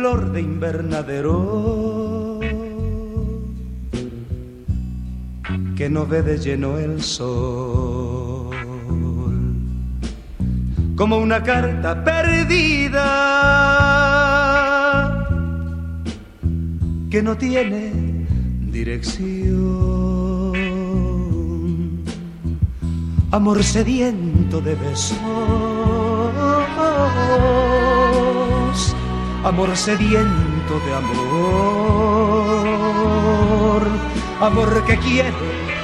Flor 0.03 0.33
de 0.33 0.41
invernadero 0.41 2.41
que 5.77 5.89
no 5.89 6.09
ve 6.09 6.23
de 6.23 6.39
lleno 6.39 6.77
el 6.77 7.01
sol, 7.01 8.51
como 10.97 11.19
una 11.19 11.45
carta 11.45 12.03
perdida 12.03 12.99
que 17.09 17.23
no 17.23 17.37
tiene 17.37 17.93
dirección. 18.73 20.53
Amor 23.31 23.63
sediento 23.63 24.61
de 24.61 24.75
besos, 24.75 25.17
amor 29.53 29.77
sediento 29.77 30.81
de 30.87 30.95
amor, 30.95 31.13
amor 34.41 34.83
que 34.87 34.97
quiere 34.97 35.31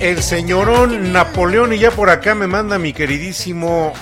El 0.00 0.22
señorón 0.22 1.12
Napoleón 1.12 1.72
y 1.72 1.78
ya 1.78 1.90
por 1.90 2.10
acá 2.10 2.34
me 2.34 2.46
manda 2.46 2.78
mi 2.78 2.92
queridísimo 2.92 3.94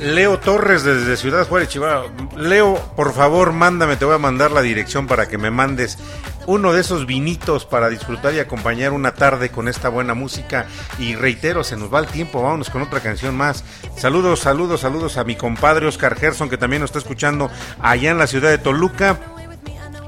Leo 0.00 0.38
Torres 0.40 0.82
desde 0.82 1.16
Ciudad 1.16 1.46
Juárez, 1.46 1.68
Chihuahua. 1.68 2.10
Leo, 2.36 2.74
por 2.96 3.14
favor, 3.14 3.52
mándame, 3.52 3.96
te 3.96 4.04
voy 4.04 4.16
a 4.16 4.18
mandar 4.18 4.50
la 4.50 4.60
dirección 4.60 5.06
para 5.06 5.28
que 5.28 5.38
me 5.38 5.52
mandes 5.52 5.98
uno 6.46 6.72
de 6.72 6.80
esos 6.80 7.06
vinitos 7.06 7.64
para 7.64 7.88
disfrutar 7.88 8.34
y 8.34 8.40
acompañar 8.40 8.92
una 8.92 9.12
tarde 9.14 9.50
con 9.50 9.68
esta 9.68 9.88
buena 9.88 10.14
música. 10.14 10.66
Y 10.98 11.14
reitero, 11.14 11.62
se 11.62 11.76
nos 11.76 11.92
va 11.92 12.00
el 12.00 12.06
tiempo, 12.06 12.42
vámonos 12.42 12.70
con 12.70 12.82
otra 12.82 13.00
canción 13.00 13.36
más. 13.36 13.64
Saludos, 13.96 14.40
saludos, 14.40 14.80
saludos 14.80 15.16
a 15.16 15.24
mi 15.24 15.36
compadre 15.36 15.86
Oscar 15.86 16.16
Gerson, 16.16 16.48
que 16.48 16.58
también 16.58 16.80
nos 16.80 16.88
está 16.88 16.98
escuchando 16.98 17.50
allá 17.80 18.10
en 18.10 18.18
la 18.18 18.26
ciudad 18.26 18.50
de 18.50 18.58
Toluca. 18.58 19.18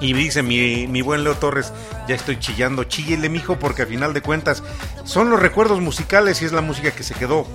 Y 0.01 0.15
dice 0.15 0.43
mi, 0.43 0.87
mi 0.87 1.03
buen 1.03 1.25
Leo 1.25 1.35
Torres, 1.37 1.73
ya 2.09 2.15
estoy 2.15 2.39
chillando, 2.39 2.85
chíllele 2.85 3.29
mijo, 3.29 3.59
porque 3.59 3.83
a 3.83 3.87
final 3.87 4.15
de 4.15 4.23
cuentas 4.23 4.63
son 5.05 5.29
los 5.31 5.39
recuerdos 5.41 5.81
musicales 5.81 6.41
y 6.41 6.47
es 6.47 6.53
la 6.53 6.63
música 6.63 6.91
que 6.91 7.03
se 7.03 7.15
quedó 7.15 7.47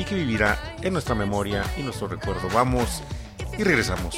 y 0.00 0.04
que 0.04 0.14
vivirá 0.14 0.58
en 0.82 0.92
nuestra 0.92 1.14
memoria 1.14 1.64
y 1.76 1.82
nuestro 1.82 2.08
recuerdo. 2.08 2.48
Vamos 2.52 3.02
y 3.58 3.64
regresamos. 3.64 4.16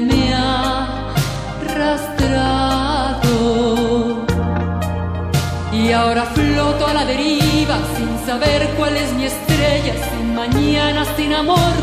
me 0.00 0.34
ha 0.34 1.14
arrastrado. 1.62 3.34
Y 5.72 5.92
ahora 5.92 6.24
floto 6.24 6.88
a 6.88 6.94
la 6.94 7.04
deriva 7.04 7.78
sin 7.96 8.18
saber 8.26 8.68
cuál 8.76 8.96
es 8.96 9.12
mi 9.12 9.26
estrella, 9.26 9.94
sin 10.10 10.34
mañana, 10.34 11.04
sin 11.16 11.32
amor, 11.32 11.74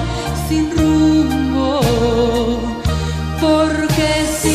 sin 0.49 0.69
rumbo. 0.77 1.79
Porque 3.39 4.09
sin 4.41 4.54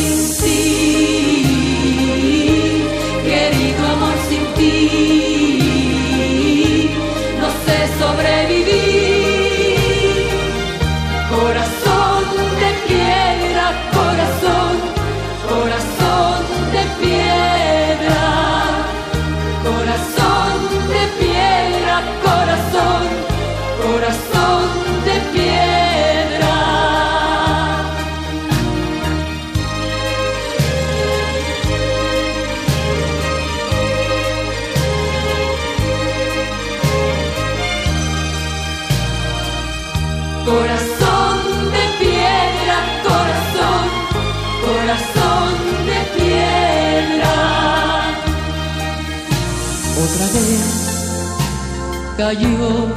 cayó 52.17 52.87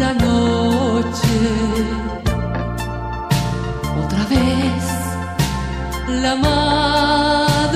la 0.00 0.12
noche. 0.14 1.38
Otra 4.02 4.22
vez 4.34 4.82
la 6.22 6.34
madrugada. 6.36 7.74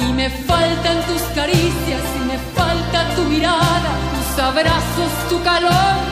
Y 0.00 0.12
me 0.12 0.28
faltan 0.30 0.96
tus 1.08 1.22
caricias 1.34 2.02
y 2.16 2.20
me 2.30 2.38
falta 2.56 2.98
tu 3.16 3.22
mirada, 3.24 3.90
tus 4.14 4.30
abrazos, 4.42 5.12
tu 5.28 5.36
calor, 5.42 6.09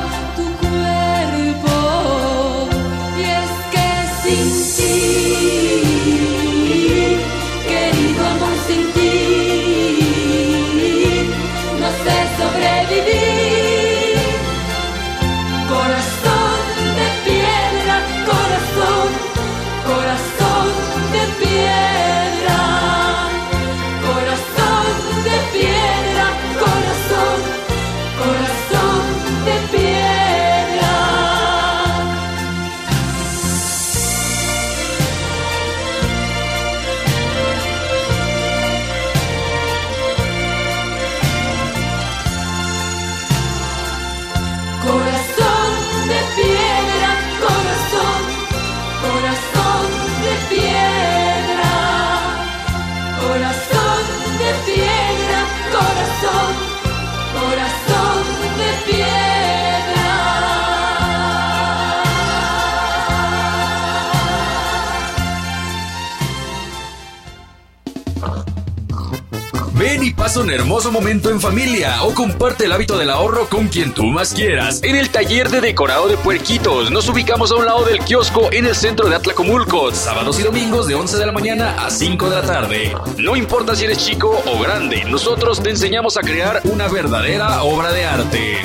pasa 70.29 70.41
un 70.41 70.51
hermoso 70.51 70.93
momento 70.93 71.31
en 71.31 71.41
familia 71.41 72.03
o 72.03 72.13
comparte 72.13 72.67
el 72.67 72.73
hábito 72.73 72.99
del 72.99 73.09
ahorro 73.09 73.49
con 73.49 73.69
quien 73.69 73.95
tú 73.95 74.05
más 74.05 74.35
quieras. 74.35 74.83
En 74.83 74.95
el 74.95 75.09
taller 75.09 75.49
de 75.49 75.63
decorado 75.63 76.07
de 76.07 76.19
puerquitos 76.19 76.91
nos 76.91 77.09
ubicamos 77.09 77.51
a 77.51 77.55
un 77.55 77.65
lado 77.65 77.87
del 77.87 78.01
kiosco 78.01 78.53
en 78.53 78.67
el 78.67 78.75
centro 78.75 79.09
de 79.09 79.17
Atlacomulco, 79.17 79.91
sábados 79.95 80.39
y 80.39 80.43
domingos 80.43 80.87
de 80.87 80.97
11 80.97 81.17
de 81.17 81.25
la 81.25 81.33
mañana 81.33 81.83
a 81.83 81.91
5 81.91 82.29
de 82.29 82.37
la 82.37 82.43
tarde. 82.43 82.95
No 83.17 83.37
importa 83.37 83.75
si 83.75 83.87
eres 83.87 84.05
chico 84.05 84.43
o 84.45 84.61
grande, 84.61 85.03
nosotros 85.07 85.63
te 85.63 85.71
enseñamos 85.71 86.19
a 86.19 86.21
crear 86.21 86.61
una 86.65 86.89
verdadera 86.89 87.63
obra 87.63 87.91
de 87.91 88.05
arte. 88.05 88.59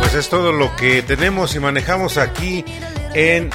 Pues 0.00 0.12
es 0.12 0.28
todo 0.28 0.52
lo 0.52 0.76
que 0.76 1.00
tenemos 1.00 1.54
y 1.54 1.58
manejamos 1.58 2.18
aquí 2.18 2.66
en 3.14 3.48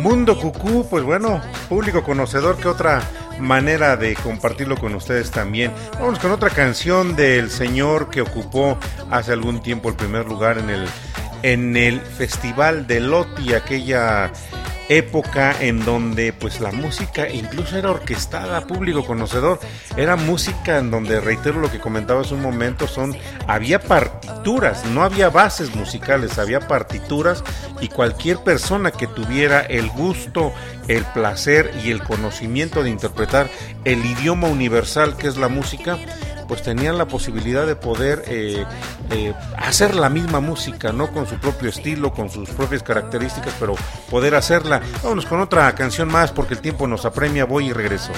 Mundo 0.00 0.38
Cucú. 0.38 0.86
Pues 0.88 1.04
bueno, 1.04 1.40
público 1.68 2.02
conocedor, 2.02 2.56
que 2.56 2.68
otra 2.68 3.02
manera 3.38 3.96
de 3.96 4.14
compartirlo 4.14 4.76
con 4.76 4.94
ustedes 4.94 5.30
también. 5.30 5.72
Vamos 5.98 6.18
con 6.18 6.30
otra 6.30 6.50
canción 6.50 7.16
del 7.16 7.50
señor 7.50 8.10
que 8.10 8.20
ocupó 8.20 8.78
hace 9.10 9.32
algún 9.32 9.60
tiempo 9.60 9.88
el 9.88 9.96
primer 9.96 10.26
lugar 10.26 10.58
en 10.58 10.70
el 10.70 10.86
en 11.42 11.76
el 11.76 12.00
Festival 12.00 12.86
de 12.86 13.00
Loti, 13.00 13.52
aquella 13.52 14.32
época 14.88 15.54
en 15.60 15.84
donde 15.84 16.32
pues 16.32 16.60
la 16.60 16.72
música 16.72 17.28
incluso 17.28 17.76
era 17.76 17.90
orquestada, 17.90 18.66
público 18.66 19.04
conocedor, 19.04 19.60
era 19.96 20.16
música 20.16 20.78
en 20.78 20.90
donde 20.90 21.20
reitero 21.20 21.60
lo 21.60 21.70
que 21.70 21.80
comentaba 21.80 22.20
hace 22.20 22.34
un 22.34 22.42
momento, 22.42 22.86
son 22.86 23.16
había 23.46 23.80
partituras, 23.80 24.84
no 24.86 25.02
había 25.02 25.30
bases 25.30 25.74
musicales, 25.74 26.38
había 26.38 26.60
partituras 26.60 27.42
y 27.80 27.88
cualquier 27.88 28.38
persona 28.38 28.90
que 28.90 29.06
tuviera 29.06 29.60
el 29.60 29.88
gusto, 29.90 30.52
el 30.88 31.04
placer 31.04 31.72
y 31.84 31.90
el 31.90 32.02
conocimiento 32.02 32.82
de 32.82 32.90
interpretar 32.90 33.48
el 33.84 34.04
idioma 34.04 34.48
universal 34.48 35.16
que 35.16 35.28
es 35.28 35.36
la 35.36 35.48
música, 35.48 35.98
pues 36.46 36.62
tenían 36.62 36.98
la 36.98 37.06
posibilidad 37.06 37.66
de 37.66 37.76
poder 37.76 38.24
eh, 38.26 38.64
eh, 39.10 39.34
hacer 39.56 39.94
la 39.94 40.08
misma 40.08 40.40
música, 40.40 40.92
¿no? 40.92 41.10
Con 41.12 41.26
su 41.26 41.36
propio 41.36 41.68
estilo, 41.68 42.12
con 42.12 42.30
sus 42.30 42.50
propias 42.50 42.82
características, 42.82 43.54
pero 43.58 43.74
poder 44.10 44.34
hacerla. 44.34 44.80
Vámonos 45.02 45.26
con 45.26 45.40
otra 45.40 45.74
canción 45.74 46.08
más 46.08 46.32
porque 46.32 46.54
el 46.54 46.60
tiempo 46.60 46.86
nos 46.86 47.04
apremia, 47.04 47.44
voy 47.44 47.68
y 47.68 47.72
regreso. 47.72 48.12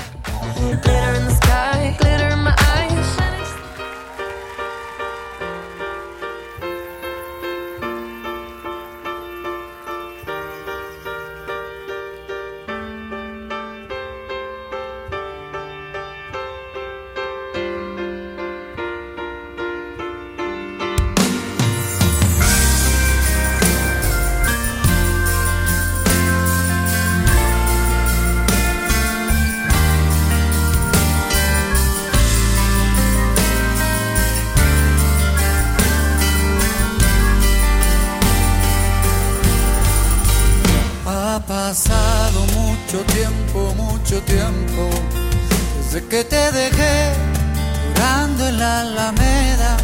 Alameda. 48.87 49.76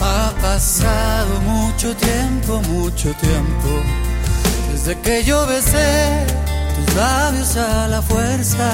Ha 0.00 0.32
pasado 0.40 1.40
mucho 1.40 1.94
tiempo, 1.96 2.60
mucho 2.68 3.12
tiempo, 3.14 3.68
desde 4.70 4.98
que 5.00 5.24
yo 5.24 5.46
besé 5.46 6.26
tus 6.76 6.94
labios 6.94 7.56
a 7.56 7.88
la 7.88 8.02
fuerza. 8.02 8.70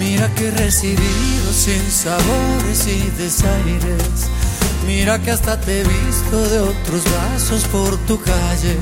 Mira 0.00 0.28
que 0.34 0.48
he 0.48 0.50
recibido 0.50 1.52
sin 1.52 1.82
sabores 1.90 2.86
y 2.86 3.10
desaires. 3.22 4.28
Mira 4.86 5.18
que 5.18 5.30
hasta 5.30 5.60
te 5.60 5.80
he 5.80 5.84
visto 5.84 6.48
de 6.48 6.60
otros 6.60 7.02
brazos 7.04 7.64
por 7.64 7.96
tu 8.06 8.20
calle. 8.20 8.76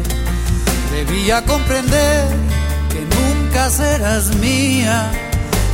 Debía 0.93 1.45
comprender 1.45 2.25
que 2.89 3.01
nunca 3.17 3.69
serás 3.69 4.35
mía. 4.37 5.11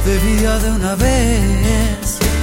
Debía 0.04 0.58
de 0.58 0.70
una 0.70 0.94
vez 0.96 2.23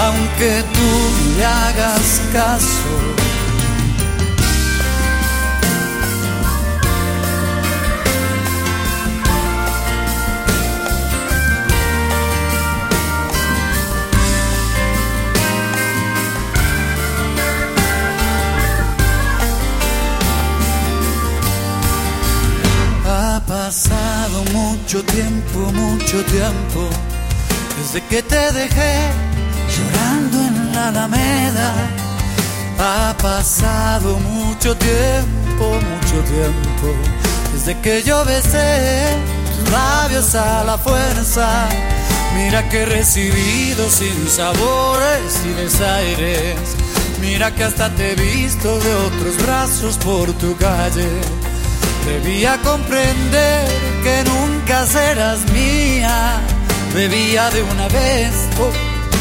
Aunque 0.00 0.62
tú 0.74 1.36
le 1.36 1.44
hagas 1.44 2.20
caso. 2.32 2.68
Ha 23.06 23.40
pasado 23.46 24.44
mucho 24.52 25.02
tiempo, 25.04 25.72
mucho 25.72 26.22
tiempo, 26.24 26.88
desde 27.78 28.00
que 28.06 28.22
te 28.22 28.52
dejé 28.52 29.27
llorando 29.78 30.38
en 30.38 30.72
la 30.72 30.88
alameda. 30.88 31.72
Ha 32.78 33.16
pasado 33.20 34.18
mucho 34.18 34.76
tiempo, 34.76 35.64
mucho 35.90 36.22
tiempo, 36.24 36.94
desde 37.52 37.78
que 37.80 38.02
yo 38.02 38.24
besé 38.24 39.16
tus 39.56 39.70
labios 39.72 40.34
a 40.34 40.64
la 40.64 40.78
fuerza. 40.78 41.68
Mira 42.36 42.68
que 42.68 42.82
he 42.82 42.86
recibido 42.86 43.90
sin 43.90 44.28
sabores 44.28 45.40
y 45.44 45.48
desaires. 45.60 46.56
Mira 47.20 47.52
que 47.52 47.64
hasta 47.64 47.90
te 47.90 48.12
he 48.12 48.14
visto 48.14 48.78
de 48.78 48.94
otros 48.94 49.36
brazos 49.44 49.96
por 49.98 50.32
tu 50.34 50.56
calle. 50.56 51.08
Debía 52.06 52.58
comprender 52.62 53.68
que 54.02 54.24
nunca 54.24 54.86
serás 54.86 55.40
mía. 55.52 56.40
Debía 56.94 57.50
de 57.50 57.62
una 57.62 57.88
vez 57.88 58.32
oh, 58.60 58.87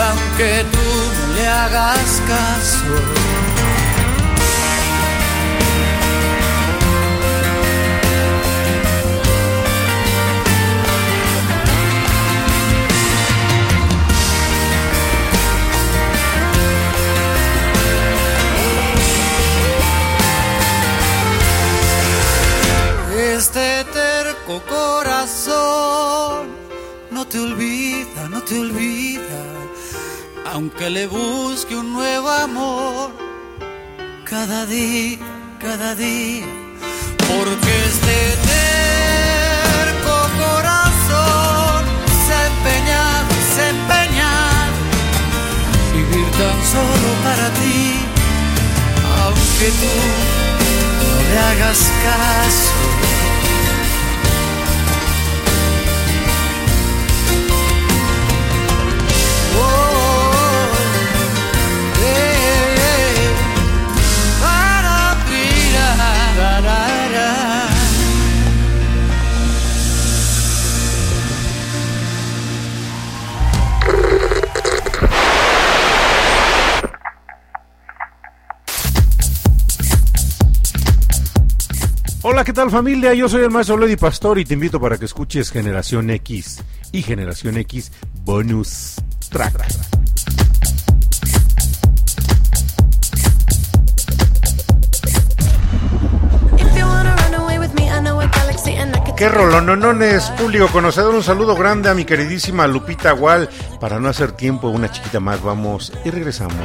aunque 0.00 0.64
tú 0.72 0.78
no 0.78 1.34
le 1.34 1.46
hagas 1.46 2.22
caso. 2.26 2.84
Este 23.36 23.84
terco 23.84 24.62
corazón 24.68 26.48
no 27.10 27.26
te 27.26 27.38
olvida, 27.38 28.28
no 28.28 28.42
te 28.42 28.58
olvida 28.58 29.60
aunque 30.52 30.90
le 30.90 31.06
busque 31.06 31.76
un 31.76 31.92
nuevo 31.92 32.28
amor, 32.28 33.10
cada 34.24 34.66
día, 34.66 35.18
cada 35.60 35.94
día, 35.94 36.46
porque 37.28 37.72
este 37.92 38.16
terco 38.50 40.16
corazón 40.42 41.84
se 42.26 42.36
empeña, 42.52 43.04
se 43.54 43.68
empeña, 43.76 44.32
vivir 45.94 46.28
tan 46.32 46.58
solo 46.74 47.08
para 47.24 47.48
ti, 47.60 47.82
aunque 49.22 49.68
tú 49.80 49.94
no 50.98 51.10
le 51.28 51.38
hagas 51.38 51.80
caso. 52.04 53.19
Hola, 82.40 82.46
¿qué 82.46 82.52
tal 82.54 82.70
familia? 82.70 83.12
Yo 83.12 83.28
soy 83.28 83.42
el 83.42 83.50
maestro 83.50 83.76
Lady 83.76 83.96
Pastor 83.96 84.38
y 84.38 84.46
te 84.46 84.54
invito 84.54 84.80
para 84.80 84.96
que 84.96 85.04
escuches 85.04 85.50
Generación 85.50 86.08
X 86.08 86.64
y 86.90 87.02
Generación 87.02 87.58
X 87.58 87.92
Bonus 88.24 88.94
Track. 89.28 89.62
Qué 99.18 99.28
rolononones, 99.28 100.30
público 100.30 100.68
conocedor. 100.68 101.14
Un 101.14 101.22
saludo 101.22 101.54
grande 101.54 101.90
a 101.90 101.94
mi 101.94 102.06
queridísima 102.06 102.66
Lupita 102.66 103.12
Wall. 103.12 103.50
Para 103.78 104.00
no 104.00 104.08
hacer 104.08 104.32
tiempo, 104.32 104.68
una 104.68 104.90
chiquita 104.90 105.20
más, 105.20 105.42
vamos 105.42 105.92
y 106.06 106.10
regresamos. 106.10 106.56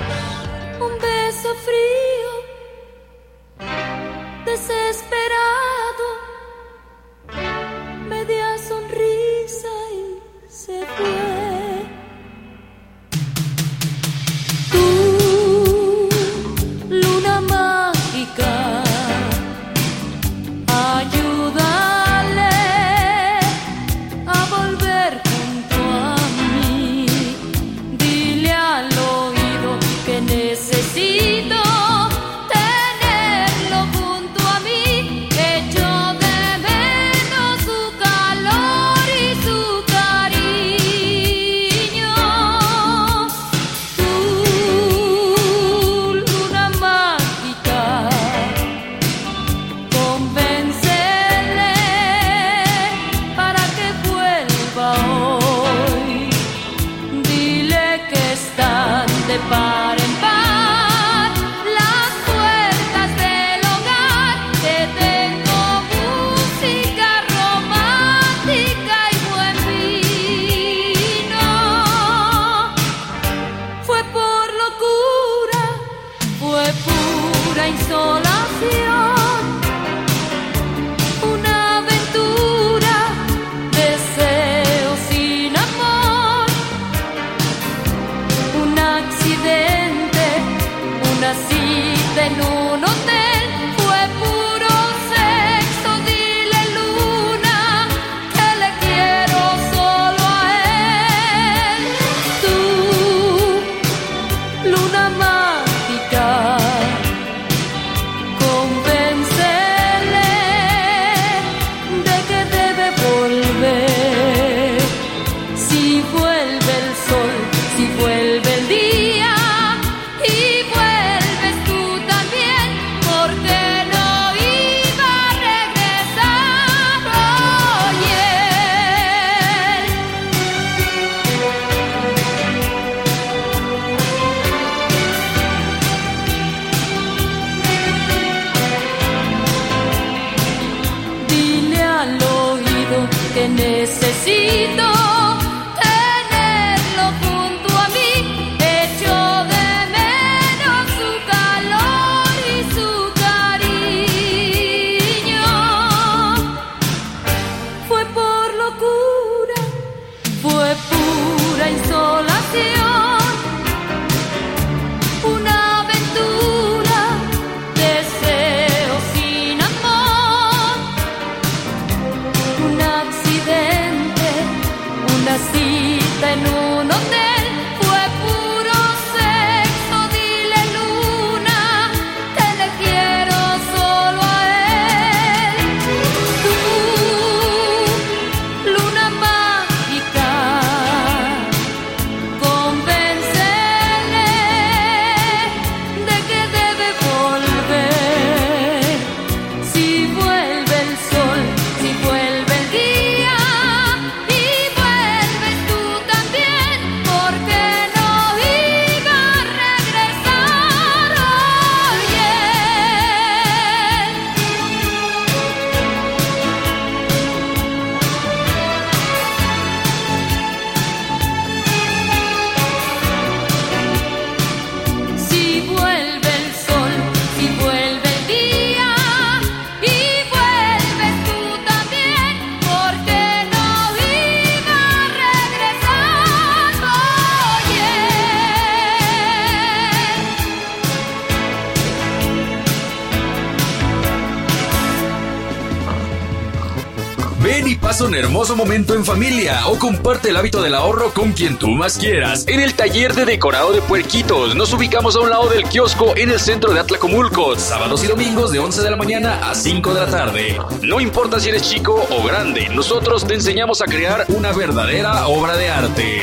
Hermoso 248.18 248.56
momento 248.56 248.94
en 248.94 249.06
familia 249.06 249.68
o 249.68 249.78
comparte 249.78 250.30
el 250.30 250.38
hábito 250.38 250.62
del 250.62 250.76
ahorro 250.76 251.14
con 251.14 251.34
quien 251.34 251.58
tú 251.58 251.70
más 251.70 251.98
quieras. 251.98 252.46
En 252.48 252.60
el 252.60 252.74
taller 252.74 253.14
de 253.14 253.26
decorado 253.26 253.72
de 253.74 253.82
puerquitos 253.82 254.56
nos 254.56 254.74
ubicamos 254.74 255.16
a 255.16 255.20
un 255.20 255.30
lado 255.30 255.50
del 255.50 255.64
kiosco 255.64 256.14
en 256.16 256.32
el 256.32 256.40
centro 256.40 256.74
de 256.74 256.80
Atlacomulco, 256.80 257.56
sábados 257.58 258.04
y 258.04 258.08
domingos 258.08 258.52
de 258.52 258.60
11 258.60 258.82
de 258.82 258.92
la 258.92 258.98
mañana 258.98 259.50
a 259.50 259.56
5 259.56 259.94
de 259.94 260.00
la 260.00 260.08
tarde. 260.08 260.58
No 260.82 261.00
importa 261.00 261.40
si 261.40 261.50
eres 261.50 261.64
chico 261.64 262.08
o 262.10 262.24
grande, 262.24 262.70
nosotros 262.70 263.26
te 263.26 263.34
enseñamos 263.34 263.82
a 263.82 263.86
crear 263.86 264.26
una 264.30 264.52
verdadera 264.52 265.28
obra 265.28 265.56
de 265.56 265.70
arte. 265.70 266.22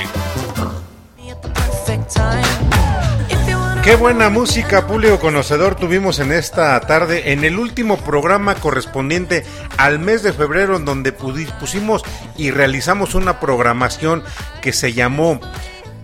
Qué 3.82 3.96
buena 3.96 4.30
música, 4.30 4.86
público 4.86 5.18
conocedor, 5.18 5.74
tuvimos 5.74 6.20
en 6.20 6.30
esta 6.30 6.78
tarde, 6.82 7.32
en 7.32 7.44
el 7.44 7.58
último 7.58 7.96
programa 7.96 8.54
correspondiente 8.54 9.44
al 9.76 9.98
mes 9.98 10.22
de 10.22 10.32
febrero, 10.32 10.76
en 10.76 10.84
donde 10.84 11.10
pusimos 11.10 12.04
y 12.36 12.52
realizamos 12.52 13.16
una 13.16 13.40
programación 13.40 14.22
que 14.60 14.72
se 14.72 14.92
llamó 14.92 15.40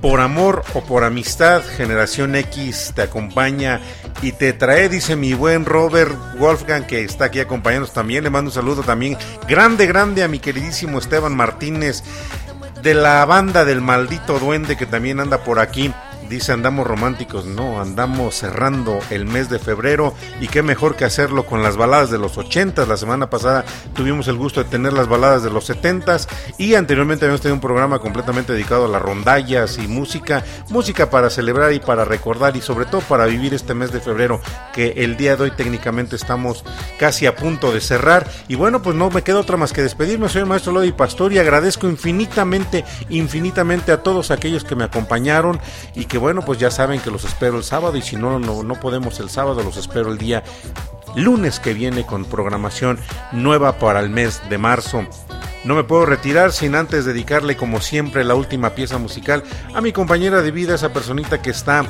Por 0.01 0.21
Amor 0.21 0.65
o 0.75 0.83
por 0.83 1.05
Amistad, 1.05 1.63
Generación 1.63 2.35
X 2.35 2.95
te 2.97 3.03
acompaña 3.03 3.81
y 4.23 4.33
te 4.33 4.53
trae, 4.53 4.89
dice 4.89 5.15
mi 5.15 5.35
buen 5.35 5.65
Robert 5.65 6.17
Wolfgang, 6.37 6.85
que 6.85 7.05
está 7.05 7.27
aquí 7.27 7.39
acompañándonos 7.39 7.95
también. 7.95 8.25
Le 8.25 8.31
mando 8.31 8.49
un 8.49 8.55
saludo 8.55 8.83
también 8.83 9.17
grande, 9.47 9.87
grande 9.87 10.25
a 10.25 10.29
mi 10.29 10.41
queridísimo 10.41 10.99
Esteban 10.99 11.37
Martínez 11.37 12.03
de 12.83 12.95
la 12.95 13.25
banda 13.25 13.65
del 13.65 13.81
maldito 13.81 14.39
duende 14.41 14.77
que 14.77 14.87
también 14.87 15.21
anda 15.21 15.45
por 15.45 15.61
aquí. 15.61 15.93
Dice 16.29 16.53
andamos 16.53 16.87
románticos, 16.87 17.47
no, 17.47 17.81
andamos 17.81 18.35
cerrando 18.35 18.99
el 19.11 19.25
mes 19.25 19.49
de 19.49 19.59
febrero. 19.59 20.15
Y 20.41 20.49
qué 20.49 20.63
mejor 20.63 20.95
que 20.95 21.05
hacerlo 21.05 21.47
con 21.47 21.63
las 21.63 21.77
baladas 21.77 22.11
de 22.11 22.19
los 22.19 22.37
80. 22.37 22.85
La 22.85 22.97
semana 22.99 23.31
pasada 23.31 23.65
tuvimos 23.95 24.29
el 24.29 24.37
gusto 24.37 24.63
de 24.63 24.69
tener 24.69 24.93
las 24.93 25.09
baladas 25.09 25.43
de 25.43 25.51
los 25.51 25.65
70 25.65 26.19
y 26.59 26.75
anteriormente 26.75 27.25
habíamos 27.25 27.41
tenido 27.41 27.55
un 27.55 27.61
programa 27.61 27.99
completamente 27.99 28.53
dedicado 28.53 28.85
a 28.85 28.89
las 28.89 29.03
rondallas 29.03 29.79
y 29.79 29.89
música, 29.89 30.45
música 30.69 31.11
para 31.11 31.31
celebrar 31.31 31.73
y 31.73 31.81
para 31.81 32.05
recordar 32.05 32.57
y 32.57 32.61
sobre 32.61 32.87
todo 32.87 33.01
para 33.03 33.27
vivir 33.27 33.55
este 33.55 33.75
mes 33.75 33.93
de 33.93 34.01
febrero 34.01 34.41
que 34.73 34.95
el 34.99 35.17
día 35.17 35.37
de 35.37 35.45
hoy 35.45 35.51
técnicamente 35.51 36.17
estamos 36.17 36.65
casi 36.99 37.27
a 37.27 37.37
punto 37.37 37.73
de 37.73 37.81
cerrar. 37.81 38.29
Y 38.49 38.55
bueno 38.55 38.83
pues 38.83 38.97
no 38.97 39.11
me 39.11 39.23
queda 39.23 39.41
otra 39.41 39.57
más 39.57 39.73
que 39.73 39.83
despedirme, 39.83 40.29
soy 40.29 40.43
el 40.43 40.47
maestro 40.47 40.73
Lodi 40.73 40.93
Pastor 40.93 41.33
y 41.33 41.39
agradezco 41.39 41.89
infinitamente, 41.89 42.85
infinitamente 43.09 43.93
a 43.93 44.03
todos 44.03 44.31
aquellos 44.31 44.65
que 44.65 44.77
me 44.77 44.85
acompañaron 44.85 45.61
y 45.95 46.05
que 46.05 46.18
bueno, 46.19 46.43
pues 46.43 46.59
ya 46.59 46.71
saben 46.71 47.01
que 47.01 47.11
los 47.11 47.25
espero 47.25 47.57
el 47.57 47.65
sábado 47.65 47.97
y 47.97 48.03
si 48.03 48.17
no, 48.17 48.39
no, 48.39 48.63
no 48.63 48.75
podemos 48.81 49.21
el 49.21 49.31
sábado, 49.31 49.63
los 49.63 49.77
espero 49.77 50.11
el 50.11 50.19
día 50.19 50.43
lunes 51.17 51.59
que 51.61 51.75
viene 51.75 52.07
con 52.07 52.25
programación 52.25 52.99
nueva 53.33 53.79
para 53.79 54.01
el 54.01 54.11
mes 54.11 54.41
de 54.49 54.59
marzo. 54.59 55.07
No 55.65 55.75
me 55.75 55.85
puedo 55.85 56.07
retirar 56.07 56.53
sin 56.53 56.75
antes 56.75 57.05
dedicarle 57.05 57.57
como 57.57 57.81
siempre 57.81 58.25
la 58.25 58.35
última 58.35 58.71
pieza 58.71 58.99
musical 58.99 59.43
a 59.75 59.81
mi 59.81 59.93
compañera 59.93 60.41
de 60.43 60.51
vida, 60.51 60.75
esa 60.75 60.93
personita 60.93 61.43
que 61.43 61.51
está 61.51 61.85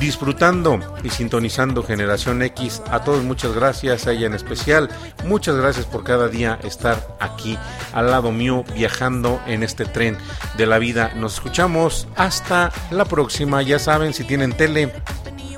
disfrutando 0.00 0.80
y 1.04 1.10
sintonizando 1.10 1.84
Generación 1.84 2.42
X. 2.42 2.82
A 2.90 3.04
todos 3.04 3.22
muchas 3.22 3.52
gracias, 3.52 4.06
a 4.06 4.12
ella 4.12 4.26
en 4.26 4.34
especial. 4.34 4.88
Muchas 5.26 5.56
gracias 5.56 5.86
por 5.86 6.02
cada 6.02 6.28
día 6.28 6.58
estar 6.64 7.16
aquí 7.20 7.58
al 7.92 8.10
lado 8.10 8.32
mío 8.32 8.64
viajando 8.74 9.40
en 9.46 9.62
este 9.62 9.84
tren 9.84 10.16
de 10.56 10.66
la 10.66 10.78
vida. 10.78 11.12
Nos 11.14 11.34
escuchamos 11.34 12.08
hasta 12.16 12.72
la 12.90 13.04
próxima. 13.04 13.62
Ya 13.62 13.78
saben, 13.78 14.14
si 14.14 14.24
tienen 14.24 14.52
tele, 14.52 14.92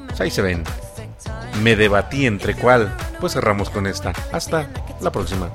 pues 0.08 0.20
ahí 0.20 0.30
se 0.30 0.42
ven. 0.42 0.64
Me 1.62 1.76
debatí 1.76 2.26
entre 2.26 2.54
cuál. 2.54 2.94
Pues 3.20 3.34
cerramos 3.34 3.70
con 3.70 3.86
esta. 3.86 4.12
Hasta 4.32 4.68
la 5.00 5.12
próxima. 5.12 5.50